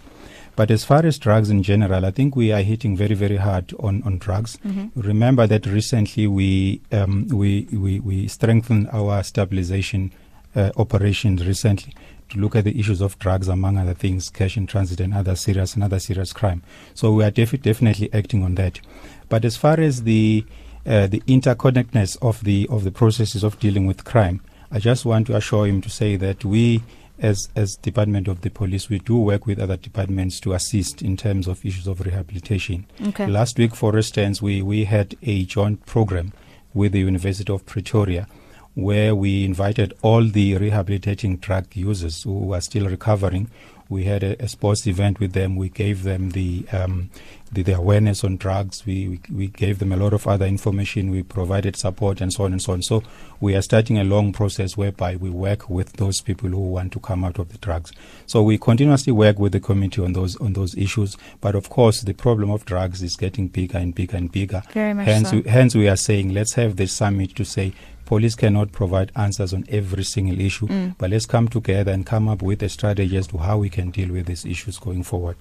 But 0.57 0.71
as 0.71 0.85
far 0.85 1.07
as 1.07 1.19
drugs 1.19 1.49
in 1.49 1.63
general, 1.63 2.05
I 2.05 2.11
think 2.11 2.37
we 2.37 2.53
are 2.53 2.63
hitting 2.63 2.97
very, 2.97 3.15
very 3.15 3.37
hard 3.37 3.73
on, 3.79 4.03
on 4.03 4.19
drugs. 4.19 4.59
Remember 4.95 5.47
that 5.47 5.65
recently 5.67 6.27
we, 6.27 6.81
um, 6.93 7.29
we, 7.29 7.67
we, 7.73 8.01
we 8.01 8.29
strengthened 8.29 8.89
our 8.93 9.23
stabilization 9.23 10.13
uh, 10.55 10.71
operations 10.77 11.47
recently 11.47 11.95
to 12.31 12.39
look 12.39 12.55
at 12.57 12.65
the 12.65 12.79
issues 12.79 13.01
of 13.01 13.19
drugs, 13.19 13.49
among 13.49 13.77
other 13.79 13.95
things, 13.95 14.31
cash 14.31 14.57
in 14.57 14.67
transit 14.67 15.01
and 15.01 15.15
other 15.15 15.35
serious 15.35 15.75
and 15.75 15.83
other 15.83 15.99
serious 15.99 16.33
crime. 16.33 16.63
So 16.95 17.13
we 17.13 17.25
are 17.25 17.31
defi- 17.31 17.59
definitely 17.59 18.13
acting 18.13 18.43
on 18.43 18.55
that. 18.57 18.81
But 19.29 19.45
as 19.45 19.57
far 19.57 19.81
as 19.81 20.03
the 20.03 20.45
uh, 20.87 21.07
the 21.07 21.21
interconnectedness 21.27 22.17
of 22.23 22.43
the 22.43 22.67
of 22.71 22.85
the 22.85 22.91
processes 22.91 23.45
of 23.45 23.59
dealing 23.61 23.87
with 23.87 24.05
crime, 24.05 24.41
I 24.71 24.79
just 24.79 25.05
want 25.05 25.27
to 25.27 25.37
assure 25.37 25.67
him 25.67 25.81
to 25.83 25.91
say 25.91 26.17
that 26.17 26.45
we, 26.45 26.83
as 27.21 27.49
as 27.55 27.77
Department 27.77 28.29
of 28.29 28.41
the 28.41 28.51
Police, 28.51 28.89
we 28.89 28.99
do 28.99 29.17
work 29.17 29.47
with 29.47 29.59
other 29.59 29.77
departments 29.77 30.41
to 30.41 30.55
assist 30.55 31.03
in 31.03 31.17
terms 31.17 31.47
of 31.47 31.65
issues 31.65 31.87
of 31.87 32.01
rehabilitation. 32.01 32.87
Okay. 33.09 33.27
Last 33.27 33.59
week, 33.59 33.75
for 33.75 33.97
instance, 33.97 34.43
we 34.43 34.63
we 34.63 34.85
had 34.85 35.17
a 35.23 35.45
joint 35.45 35.87
program 35.87 36.33
with 36.75 36.93
the 36.93 37.01
University 37.01 37.53
of 37.53 37.67
Pretoria 37.67 38.27
where 38.75 39.15
we 39.15 39.45
invited 39.45 39.93
all 40.03 40.25
the 40.25 40.57
rehabilitating 40.57 41.37
drug 41.37 41.67
users 41.75 42.23
who 42.23 42.55
are 42.55 42.61
still 42.61 42.89
recovering. 42.89 43.51
We 43.91 44.05
had 44.05 44.23
a, 44.23 44.43
a 44.43 44.49
sports 44.49 44.87
event 44.87 45.21
with 45.21 45.33
them. 45.33 45.57
We 45.57 45.69
gave 45.69 46.05
them 46.05 46.31
the, 46.31 46.65
um, 46.73 47.11
the 47.53 47.63
the 47.63 47.77
awareness 47.77 48.23
on 48.23 48.37
drugs. 48.37 48.87
We, 48.87 49.09
we 49.09 49.21
we 49.35 49.47
gave 49.49 49.81
them 49.81 49.93
a 49.93 49.97
lot 49.97 50.13
of 50.13 50.27
other 50.27 50.47
information. 50.47 51.11
We 51.11 51.23
provided 51.23 51.77
support 51.77 52.21
and 52.21 52.33
so 52.33 52.45
on 52.45 52.53
and 52.53 52.63
so 52.63 52.73
on. 52.73 52.83
So 52.83 53.03
we 53.41 53.57
are 53.57 53.63
starting 53.63 53.99
a 53.99 54.05
long 54.05 54.33
process 54.33 54.77
whereby 54.77 55.17
we 55.17 55.29
work 55.29 55.69
with 55.69 55.95
those 55.95 56.21
people 56.21 56.49
who 56.51 56.61
want 56.61 56.93
to 56.93 57.01
come 57.01 57.25
out 57.25 57.39
of 57.39 57.51
the 57.51 57.59
drugs. 57.59 57.93
So 58.27 58.43
we 58.43 58.57
continuously 58.57 59.13
work 59.13 59.39
with 59.39 59.53
the 59.53 59.61
community 59.61 60.03
on 60.03 60.13
those 60.13 60.37
on 60.37 60.53
those 60.53 60.77
issues. 60.77 61.17
But 61.41 61.55
of 61.57 61.69
course, 61.69 62.03
the 62.03 62.15
problem 62.15 62.51
of 62.51 62.65
drugs 62.65 63.03
is 63.03 63.17
getting 63.17 63.49
bigger 63.49 63.79
and 63.79 63.95
bigger 63.95 64.17
and 64.17 64.31
bigger. 64.31 64.63
Very 64.73 64.95
much 64.95 65.07
hence, 65.07 65.31
so. 65.31 65.37
we, 65.39 65.43
hence 65.51 65.75
we 65.75 65.89
are 65.89 65.97
saying 65.97 66.33
let's 66.33 66.55
have 66.55 66.77
this 66.77 66.93
summit 66.93 67.35
to 67.35 67.45
say 67.45 67.73
police 68.11 68.35
cannot 68.35 68.73
provide 68.73 69.13
answers 69.15 69.55
on 69.55 69.65
every 69.69 70.03
single 70.03 70.41
issue, 70.41 70.67
Mm. 70.67 70.95
but 70.99 71.11
let's 71.11 71.27
come 71.27 71.47
together 71.47 71.93
and 71.93 72.05
come 72.05 72.29
up 72.33 72.43
with 72.43 72.61
a 72.61 72.69
strategy 72.69 73.17
as 73.17 73.29
to 73.29 73.39
how 73.39 73.57
we 73.57 73.69
can 73.71 73.91
deal 73.93 74.11
with 74.13 74.27
these 74.27 74.45
issues 74.45 74.79
going 74.81 75.05
forward. 75.05 75.37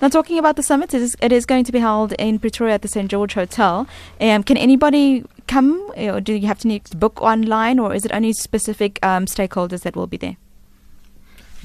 Now, 0.00 0.08
talking 0.08 0.38
about 0.38 0.56
the 0.56 0.62
summit, 0.62 0.94
it 0.94 1.02
is, 1.02 1.16
it 1.20 1.32
is 1.32 1.44
going 1.44 1.64
to 1.64 1.72
be 1.72 1.80
held 1.80 2.12
in 2.18 2.38
Pretoria 2.38 2.74
at 2.74 2.80
the 2.82 2.88
St. 2.88 3.10
George 3.10 3.34
Hotel. 3.34 3.86
Um, 4.22 4.42
can 4.42 4.56
anybody 4.56 5.22
come, 5.48 5.68
or 5.96 6.22
do 6.22 6.32
you 6.32 6.46
have 6.46 6.58
to 6.60 6.68
need 6.68 6.86
to 6.86 6.96
book 6.96 7.20
online, 7.20 7.78
or 7.78 7.94
is 7.94 8.06
it 8.06 8.12
only 8.14 8.32
specific 8.32 8.98
um, 9.04 9.26
stakeholders 9.26 9.82
that 9.82 9.94
will 9.94 10.06
be 10.06 10.16
there? 10.16 10.36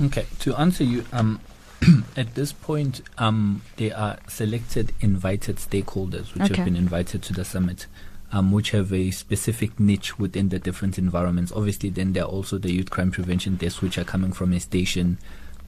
Okay, 0.01 0.25
to 0.39 0.55
answer 0.55 0.83
you, 0.83 1.05
um, 1.13 1.39
at 2.17 2.35
this 2.35 2.51
point, 2.51 3.01
um, 3.17 3.61
there 3.77 3.95
are 3.97 4.17
selected 4.27 4.91
invited 4.99 5.55
stakeholders 5.55 6.33
which 6.33 6.43
Okay. 6.51 6.55
have 6.57 6.65
been 6.65 6.75
invited 6.75 7.21
to 7.23 7.33
the 7.33 7.45
summit, 7.45 7.87
um, 8.31 8.51
which 8.51 8.71
have 8.71 8.93
a 8.93 9.11
specific 9.11 9.79
niche 9.79 10.19
within 10.19 10.49
the 10.49 10.59
different 10.59 10.97
environments. 10.97 11.51
Obviously, 11.51 11.89
then 11.89 12.13
there 12.13 12.23
are 12.23 12.29
also 12.29 12.57
the 12.57 12.71
youth 12.71 12.89
crime 12.89 13.11
prevention 13.11 13.55
desks, 13.55 13.81
which 13.81 13.97
are 13.97 14.03
coming 14.03 14.31
from 14.31 14.53
a 14.53 14.59
station, 14.59 15.17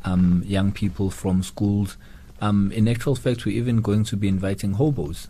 um, 0.04 0.44
young 0.46 0.72
people 0.72 1.10
from 1.10 1.44
schools. 1.44 1.98
Um, 2.40 2.72
in 2.72 2.88
actual 2.88 3.16
fact, 3.16 3.46
we're 3.46 3.58
even 3.58 3.82
going 3.82 4.04
to 4.06 4.18
be 4.18 4.28
inviting 4.28 4.74
hobos. 4.74 5.28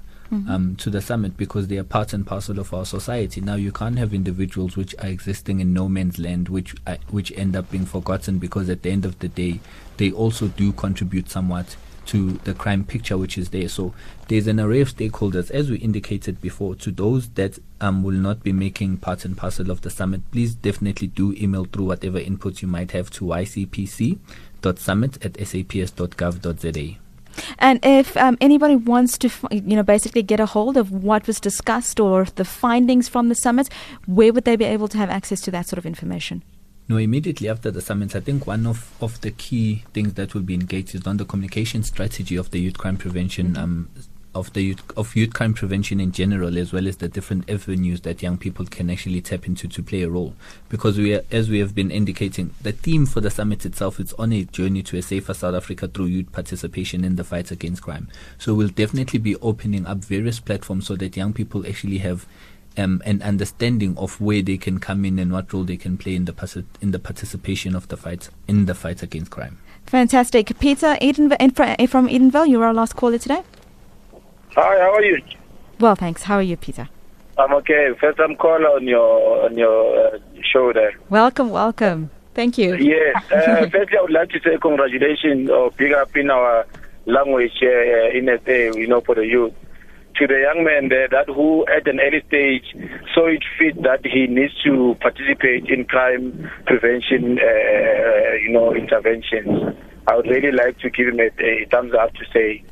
Um, 0.48 0.78
to 0.78 0.90
the 0.90 1.02
summit 1.02 1.36
because 1.36 1.68
they 1.68 1.76
are 1.76 1.84
part 1.84 2.14
and 2.14 2.26
parcel 2.26 2.58
of 2.58 2.74
our 2.74 2.86
society. 2.86 3.42
Now 3.42 3.56
you 3.56 3.74
can't 3.74 3.98
have 3.98 4.14
individuals 4.14 4.78
which 4.78 4.96
are 5.00 5.10
existing 5.10 5.60
in 5.60 5.74
no 5.74 5.90
man's 5.90 6.20
land, 6.20 6.48
which 6.48 6.74
uh, 6.88 6.96
which 7.10 7.34
end 7.34 7.54
up 7.54 7.70
being 7.70 7.86
forgotten 7.86 8.40
because 8.40 8.70
at 8.70 8.82
the 8.82 8.92
end 8.92 9.04
of 9.04 9.20
the 9.20 9.28
day, 9.28 9.60
they 9.98 10.10
also 10.10 10.48
do 10.48 10.72
contribute 10.72 11.30
somewhat 11.30 11.76
to 12.08 12.34
the 12.44 12.54
crime 12.54 12.84
picture 12.84 13.18
which 13.18 13.38
is 13.38 13.50
there. 13.50 13.70
So 13.70 13.94
there's 14.28 14.48
an 14.48 14.60
array 14.60 14.82
of 14.82 14.96
stakeholders, 14.96 15.52
as 15.52 15.70
we 15.70 15.78
indicated 15.78 16.42
before. 16.42 16.76
To 16.76 16.92
those 16.92 17.30
that 17.30 17.60
um, 17.80 18.04
will 18.04 18.16
not 18.16 18.44
be 18.44 18.54
making 18.54 18.98
part 18.98 19.26
and 19.26 19.38
parcel 19.38 19.72
of 19.72 19.82
the 19.82 19.90
summit, 19.90 20.22
please 20.32 20.56
definitely 20.56 21.08
do 21.08 21.34
email 21.34 21.66
through 21.66 21.86
whatever 21.86 22.20
input 22.20 22.62
you 22.62 22.68
might 22.68 22.92
have 22.92 23.10
to 23.12 23.26
ycpc.summit 23.26 25.26
at 25.26 25.40
saps.gov.za. 25.40 26.98
And 27.60 27.80
if 27.84 28.18
um, 28.18 28.38
anybody 28.42 28.76
wants 28.76 29.18
to, 29.20 29.30
you 29.52 29.76
know, 29.76 29.84
basically 29.84 30.24
get 30.24 30.40
a 30.40 30.46
hold 30.46 30.78
of 30.78 30.92
what 30.92 31.28
was 31.28 31.40
discussed 31.40 32.00
or 32.00 32.26
the 32.26 32.46
findings 32.46 33.08
from 33.08 33.30
the 33.30 33.36
summit, 33.36 33.70
where 34.06 34.34
would 34.34 34.44
they 34.44 34.56
be 34.56 34.66
able 34.66 34.88
to 34.90 34.98
have 34.98 35.10
access 35.10 35.42
to 35.42 35.52
that 35.52 35.68
sort 35.68 35.78
of 35.78 35.86
information? 35.86 36.44
No, 36.92 36.98
immediately 36.98 37.48
after 37.48 37.72
the 37.72 37.80
summit, 37.80 38.18
I 38.18 38.20
think 38.20 38.46
one 38.46 38.68
of, 38.68 38.94
of 39.02 39.22
the 39.22 39.32
key 39.32 39.86
things 39.94 40.16
that 40.16 40.34
will 40.34 40.42
be 40.42 40.56
engaged 40.56 40.94
is 40.94 41.08
on 41.08 41.16
the 41.16 41.24
communication 41.24 41.84
strategy 41.84 42.36
of 42.36 42.52
the 42.52 42.60
youth 42.60 42.78
crime 42.78 42.98
prevention 42.98 43.54
mm-hmm. 43.54 43.64
um, 43.64 43.90
of 44.36 44.52
the 44.52 44.62
youth, 44.62 44.98
of 44.98 45.16
youth 45.16 45.34
crime 45.34 45.54
prevention 45.54 46.02
in 46.02 46.12
general, 46.12 46.58
as 46.58 46.74
well 46.74 46.90
as 46.90 46.98
the 46.98 47.08
different 47.08 47.50
avenues 47.50 48.02
that 48.02 48.22
young 48.22 48.38
people 48.38 48.66
can 48.66 48.90
actually 48.90 49.22
tap 49.22 49.48
into 49.48 49.70
to 49.70 49.82
play 49.82 50.02
a 50.02 50.10
role. 50.10 50.36
Because 50.68 50.98
we, 50.98 51.14
are, 51.14 51.24
as 51.32 51.50
we 51.50 51.60
have 51.60 51.74
been 51.74 51.92
indicating, 51.92 52.54
the 52.62 52.74
theme 52.74 53.06
for 53.06 53.22
the 53.22 53.32
summit 53.32 53.66
itself 53.66 53.98
is 53.98 54.12
on 54.14 54.34
a 54.34 54.44
journey 54.44 54.84
to 54.84 54.98
a 54.98 55.02
safer 55.02 55.34
South 55.34 55.56
Africa 55.56 55.88
through 55.88 56.08
youth 56.08 56.34
participation 56.34 57.06
in 57.06 57.16
the 57.16 57.24
fight 57.24 57.52
against 57.52 57.84
crime. 57.84 58.10
So 58.38 58.54
we'll 58.54 58.68
definitely 58.68 59.20
be 59.20 59.38
opening 59.38 59.88
up 59.88 60.00
various 60.00 60.42
platforms 60.42 60.88
so 60.88 60.98
that 60.98 61.16
young 61.16 61.32
people 61.32 61.66
actually 61.66 62.00
have 62.00 62.26
um, 62.78 63.02
an 63.06 63.22
understanding 63.22 63.98
of 63.98 64.20
where 64.20 64.42
they 64.42 64.58
can 64.58 64.80
come 64.80 65.06
in 65.06 65.20
and 65.20 65.32
what 65.32 65.52
role 65.54 65.64
they 65.64 65.78
can 65.78 65.98
play 65.98 66.16
in 66.16 66.26
the 66.26 66.66
in 66.82 66.92
the 66.92 67.00
participation 67.00 67.76
of 67.76 67.88
the 67.88 67.98
fight 67.98 68.30
in 68.48 68.66
the 68.66 68.76
fight 68.76 69.04
against 69.04 69.32
crime. 69.32 69.58
Fantastic, 69.86 70.58
Peter 70.60 70.98
Eden- 71.02 71.30
from 71.88 72.08
Edenvale. 72.08 72.48
You're 72.48 72.66
our 72.66 72.74
last 72.74 72.96
caller 72.96 73.18
today. 73.18 73.44
Hi, 74.56 74.80
how 74.80 74.94
are 74.94 75.04
you? 75.04 75.22
Well, 75.80 75.96
thanks. 75.96 76.24
How 76.24 76.36
are 76.36 76.42
you, 76.42 76.58
Peter? 76.58 76.90
I'm 77.38 77.54
okay. 77.54 77.92
First 78.00 78.18
time 78.18 78.36
caller 78.36 78.68
on 78.68 78.88
your 78.88 79.46
on 79.46 79.58
your 79.58 80.08
uh, 80.08 80.20
show 80.42 80.72
there. 80.74 80.94
Welcome, 81.10 81.50
welcome. 81.50 82.12
Thank 82.34 82.58
you. 82.58 82.76
Yes. 82.76 83.16
Uh, 83.32 83.68
firstly, 83.72 83.98
I 83.98 84.02
would 84.02 84.12
like 84.12 84.30
to 84.30 84.40
say 84.42 84.58
congratulations 84.62 85.50
or 85.50 85.72
big 85.72 85.94
up 85.94 86.16
in 86.16 86.30
our 86.30 86.66
language 87.06 87.54
uh, 87.64 88.18
in 88.18 88.30
SA, 88.46 88.78
you 88.78 88.88
know, 88.88 89.02
for 89.02 89.16
the 89.16 89.26
youth. 89.26 89.54
To 90.16 90.28
the 90.28 90.40
young 90.40 90.64
man 90.64 90.90
there 90.90 91.08
that 91.08 91.28
who 91.28 91.66
at 91.68 91.88
an 91.88 92.00
early 92.00 92.22
stage 92.28 92.76
saw 93.14 93.28
it 93.28 93.44
fit 93.58 93.82
that 93.84 94.06
he 94.06 94.28
needs 94.28 94.54
to 94.64 94.96
participate 95.00 95.66
in 95.70 95.86
crime 95.86 96.50
prevention, 96.66 97.40
uh, 97.40 98.34
you 98.44 98.50
know, 98.52 98.74
interventions. 98.76 99.76
I 100.08 100.16
would 100.16 100.28
really 100.28 100.52
like 100.52 100.78
to 100.80 100.90
give 100.90 101.08
him 101.08 101.20
a, 101.20 101.30
a 101.44 101.66
thumbs 101.72 101.94
up 101.94 102.14
to 102.16 102.26
say 102.34 102.64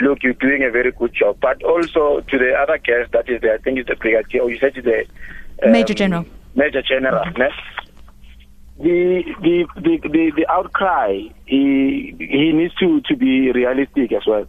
look, 0.00 0.22
you're 0.22 0.34
doing 0.34 0.62
a 0.62 0.70
very 0.70 0.92
good 0.92 1.14
job. 1.14 1.38
But 1.40 1.62
also 1.62 2.20
to 2.20 2.38
the 2.38 2.52
other 2.54 2.78
guest 2.78 3.12
that 3.12 3.28
is 3.28 3.40
there, 3.40 3.54
I 3.54 3.58
think 3.58 3.78
it's 3.78 3.88
the 3.88 3.96
brigadier, 3.96 4.42
or 4.42 4.50
you 4.50 4.58
said 4.58 4.76
it's 4.76 4.84
the 4.84 5.66
um, 5.66 5.72
Major 5.72 5.94
General. 5.94 6.26
Major 6.54 6.82
General. 6.82 7.24
Mm-hmm. 7.24 8.82
The, 8.82 9.22
the, 9.40 9.66
the, 9.76 10.08
the, 10.08 10.32
the 10.36 10.46
outcry, 10.50 11.20
he, 11.46 12.14
he 12.18 12.52
needs 12.52 12.74
to, 12.76 13.00
to 13.02 13.16
be 13.16 13.52
realistic 13.52 14.12
as 14.12 14.26
well. 14.26 14.46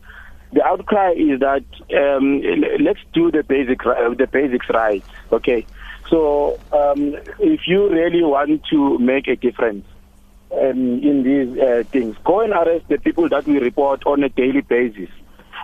The 0.53 0.63
outcry 0.63 1.11
is 1.11 1.39
that 1.39 1.65
um, 1.95 2.41
let's 2.79 2.99
do 3.13 3.31
the 3.31 3.43
basic 3.43 3.85
uh, 3.85 4.13
the 4.13 4.27
basics 4.31 4.67
right. 4.69 5.03
Okay, 5.31 5.65
so 6.09 6.59
um, 6.71 7.15
if 7.39 7.61
you 7.67 7.89
really 7.89 8.23
want 8.23 8.63
to 8.71 8.97
make 8.99 9.27
a 9.27 9.35
difference, 9.35 9.85
um, 10.51 11.01
in 11.03 11.23
these 11.23 11.59
uh, 11.59 11.83
things. 11.91 12.15
Go 12.23 12.41
and 12.41 12.53
arrest 12.53 12.87
the 12.87 12.97
people 12.97 13.27
that 13.29 13.45
we 13.45 13.59
report 13.59 14.05
on 14.05 14.23
a 14.23 14.29
daily 14.29 14.61
basis 14.61 15.09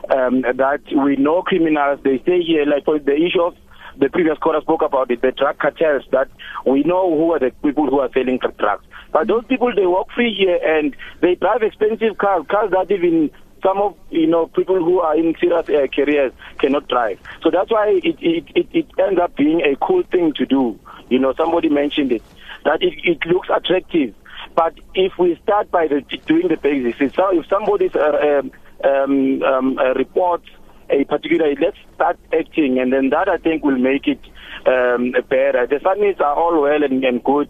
um, 0.10 0.42
that 0.42 0.82
we 0.96 1.16
know 1.16 1.42
criminals, 1.42 2.00
they 2.04 2.20
stay 2.20 2.42
here, 2.42 2.66
like 2.66 2.86
for 2.86 3.00
the 3.00 3.16
issue 3.16 3.42
of 3.42 3.56
the 3.98 4.10
previous 4.10 4.38
caller 4.40 4.62
spoke 4.62 4.82
about 4.82 5.12
it, 5.12 5.22
the 5.22 5.32
drug 5.32 5.58
cartels, 5.60 6.04
that 6.12 6.30
we 6.66 6.84
know 6.84 7.16
who 7.16 7.34
are 7.34 7.40
the 7.40 7.52
people 7.64 7.90
who 7.90 8.00
are 8.00 8.10
selling 8.14 8.40
drugs. 8.58 8.86
But 9.12 9.28
those 9.28 9.46
people, 9.46 9.74
they 9.76 9.86
walk 9.86 10.08
free 10.16 10.34
here 10.34 10.60
and 10.64 10.96
they 11.22 11.36
drive 11.36 11.62
expensive 11.62 12.18
cars, 12.18 12.46
cars 12.50 12.72
that 12.72 12.90
even 12.90 13.30
some 13.64 13.78
of 13.80 13.96
you 14.10 14.28
know 14.28 14.48
people 14.48 14.84
who 14.84 15.00
are 15.00 15.16
in 15.16 15.36
serious 15.40 15.70
uh, 15.70 15.88
careers 15.94 16.34
cannot 16.60 16.88
drive. 16.88 17.20
So 17.42 17.52
that's 17.52 17.72
why 17.72 18.00
it, 18.04 18.18
it, 18.20 18.46
it, 18.56 18.68
it 18.72 18.88
ends 19.00 19.20
up 19.20 19.36
being 19.36 19.62
a 19.62 19.76
cool 19.76 20.04
thing 20.04 20.34
to 20.34 20.46
do. 20.46 20.80
You 21.10 21.20
know, 21.20 21.34
somebody 21.34 21.70
mentioned 21.70 22.12
it 22.12 22.24
that 22.66 22.82
it, 22.82 22.94
it 23.04 23.26
looks 23.26 23.50
attractive. 23.54 24.14
But 24.56 24.74
if 24.96 25.18
we 25.18 25.40
start 25.44 25.72
by 25.72 25.88
the, 25.88 26.02
doing 26.26 26.48
the 26.48 26.58
basics, 26.58 26.98
if 27.00 27.48
somebody's 27.48 27.96
uh, 27.96 28.42
um, 28.44 28.52
um, 28.84 29.44
um, 29.44 29.78
uh, 29.78 29.94
reports 29.94 30.48
a 30.90 31.06
particular, 31.06 31.54
let's 31.56 31.78
start 31.96 32.20
acting, 32.34 32.80
and 32.80 32.92
then 32.92 33.10
that 33.10 33.30
I 33.30 33.38
think 33.38 33.64
will 33.64 33.78
make 33.78 34.08
it 34.08 34.20
um, 34.66 35.12
better. 35.30 35.68
The 35.68 35.80
summits 35.82 36.20
are 36.20 36.36
all 36.36 36.62
well 36.62 36.84
and, 36.84 37.04
and, 37.04 37.24
good, 37.24 37.50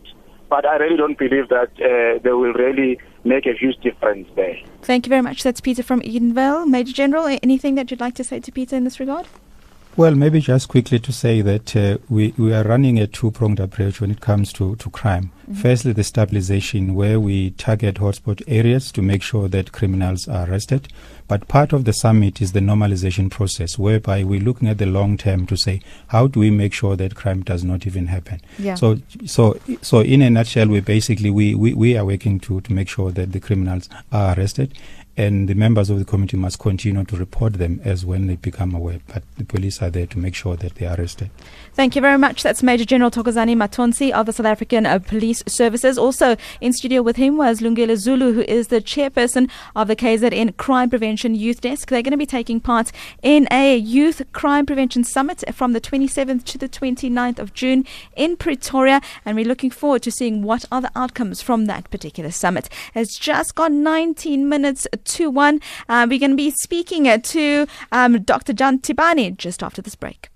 but 0.50 0.66
I 0.66 0.76
really 0.78 0.98
don't 0.98 1.18
believe 1.18 1.50
that 1.50 1.72
uh, 1.82 2.20
they 2.22 2.32
will 2.32 2.54
really 2.54 3.00
make 3.24 3.46
a 3.46 3.54
huge 3.54 3.78
difference 3.82 4.28
there. 4.36 4.58
Thank 4.82 5.06
you 5.06 5.10
very 5.10 5.22
much. 5.22 5.44
That's 5.44 5.62
Peter 5.62 5.84
from 5.84 6.02
Edenvale. 6.02 6.68
Major 6.68 6.94
General, 6.94 7.38
anything 7.44 7.76
that 7.76 7.92
you'd 7.92 8.00
like 8.00 8.16
to 8.16 8.24
say 8.24 8.40
to 8.40 8.52
Peter 8.52 8.76
in 8.76 8.84
this 8.84 9.00
regard? 9.00 9.28
Well, 9.98 10.16
maybe 10.16 10.40
just 10.40 10.70
quickly 10.70 11.00
to 11.00 11.12
say 11.12 11.42
that 11.42 11.76
uh, 11.76 11.98
we, 12.08 12.34
we 12.38 12.54
are 12.54 12.64
running 12.64 12.98
a 12.98 13.08
two 13.08 13.30
pronged 13.30 13.60
approach 13.60 14.00
when 14.00 14.10
it 14.10 14.22
comes 14.22 14.54
to, 14.54 14.78
to 14.78 14.90
crime. 14.90 15.32
Mm-hmm. 15.44 15.56
Firstly, 15.56 15.92
the 15.92 16.06
stabilization, 16.06 16.96
where 16.96 17.20
we 17.20 17.52
target 17.52 17.96
hotspot 17.96 18.42
areas 18.48 18.90
to 18.94 19.02
make 19.02 19.22
sure 19.22 19.50
that 19.50 19.74
criminals 19.74 20.30
are 20.30 20.50
arrested. 20.50 20.88
But 21.28 21.50
part 21.50 21.74
of 21.74 21.84
the 21.84 21.92
summit 21.92 22.42
is 22.42 22.54
the 22.54 22.62
normalization 22.62 23.30
process, 23.30 23.78
whereby 23.78 24.24
we're 24.24 24.40
looking 24.40 24.70
at 24.70 24.78
the 24.78 24.86
long 24.86 25.18
term 25.18 25.46
to 25.48 25.58
say, 25.58 25.82
how 26.08 26.28
do 26.28 26.40
we 26.40 26.52
make 26.52 26.74
sure 26.74 26.96
that 26.96 27.16
crime 27.16 27.42
does 27.42 27.66
not 27.66 27.86
even 27.86 28.08
happen? 28.08 28.40
Yeah. 28.60 28.76
So, 28.76 28.98
so, 29.26 29.60
so 29.82 30.00
in 30.00 30.22
a 30.22 30.30
nutshell, 30.30 30.68
we 30.68 30.80
basically 30.80 31.30
we, 31.30 31.54
we, 31.54 31.74
we 31.74 31.98
are 31.98 32.06
working 32.06 32.40
to, 32.42 32.62
to 32.62 32.74
make 32.74 32.88
sure 32.88 33.12
that 33.12 33.34
the 33.34 33.42
criminals 33.42 33.90
are 34.12 34.38
arrested 34.38 34.74
and 35.22 35.48
the 35.48 35.54
members 35.54 35.92
of 35.92 36.00
the 36.00 36.06
committee 36.06 36.36
must 36.36 36.58
continue 36.58 37.04
to 37.04 37.16
report 37.16 37.54
them 37.54 37.80
as 37.84 38.04
when 38.04 38.26
they 38.26 38.38
become 38.38 38.74
aware. 38.74 39.00
But 39.14 39.22
the 39.38 39.44
police 39.44 39.80
are 39.80 39.92
there 39.92 40.08
to 40.08 40.18
make 40.18 40.34
sure 40.34 40.56
that 40.56 40.76
they 40.76 40.88
are 40.88 41.00
arrested. 41.00 41.30
Thank 41.76 41.96
you 41.96 42.02
very 42.02 42.18
much. 42.18 42.42
That's 42.42 42.64
Major 42.64 42.86
General 42.86 43.12
Thokozani 43.12 43.56
Mathonsi 43.56 44.12
of 44.12 44.26
the 44.26 44.34
South 44.34 44.48
African 44.48 44.88
uh, 44.88 44.98
Police 44.98 45.44
Services. 45.48 46.00
Also 46.00 46.38
in 46.60 46.74
studio 46.74 47.04
with 47.04 47.18
him 47.18 47.38
was 47.38 47.62
Lungile 47.62 47.96
Zulu, 47.98 48.34
who 48.34 48.42
is 48.42 48.70
the 48.70 48.82
chairperson 48.82 49.48
of 49.76 49.88
the 49.88 49.96
KZN 49.96 50.58
Crime 50.58 50.90
Prevention 50.90 51.36
Youth 51.36 51.62
Desk. 51.62 51.88
They're 51.88 52.02
going 52.02 52.12
to 52.12 52.18
be 52.18 52.26
taking 52.26 52.60
part 52.60 52.92
in 53.22 53.48
a 53.52 53.78
youth 53.78 54.24
crime 54.34 54.66
prevention 54.66 55.04
summit 55.04 55.44
from 55.54 55.74
the 55.74 55.82
27th 55.82 56.46
to 56.46 56.58
the 56.58 56.68
29th 56.68 57.38
of 57.38 57.54
June 57.54 57.86
in 58.16 58.38
Pretoria, 58.38 59.02
and 59.24 59.36
we're 59.38 59.46
looking 59.46 59.70
forward 59.70 60.02
to 60.02 60.12
seeing 60.12 60.42
what 60.42 60.66
are 60.72 60.82
the 60.82 60.92
outcomes 60.96 61.44
from 61.44 61.66
that 61.66 61.92
particular 61.92 62.32
summit. 62.32 62.70
It's 62.96 63.20
just 63.20 63.54
got 63.54 63.72
19 63.72 64.50
minutes 64.50 64.88
2 65.12 65.30
1. 65.30 65.62
Uh, 65.88 66.08
we're 66.10 66.20
going 66.20 66.32
to 66.32 66.38
be 66.38 66.52
speaking 66.52 67.08
uh, 67.08 67.20
to 67.20 67.68
um, 67.92 68.24
Dr. 68.24 68.54
John 68.54 68.80
Tibani 68.80 69.38
just 69.38 69.62
after 69.62 69.82
this 69.82 69.96
break. 69.96 70.31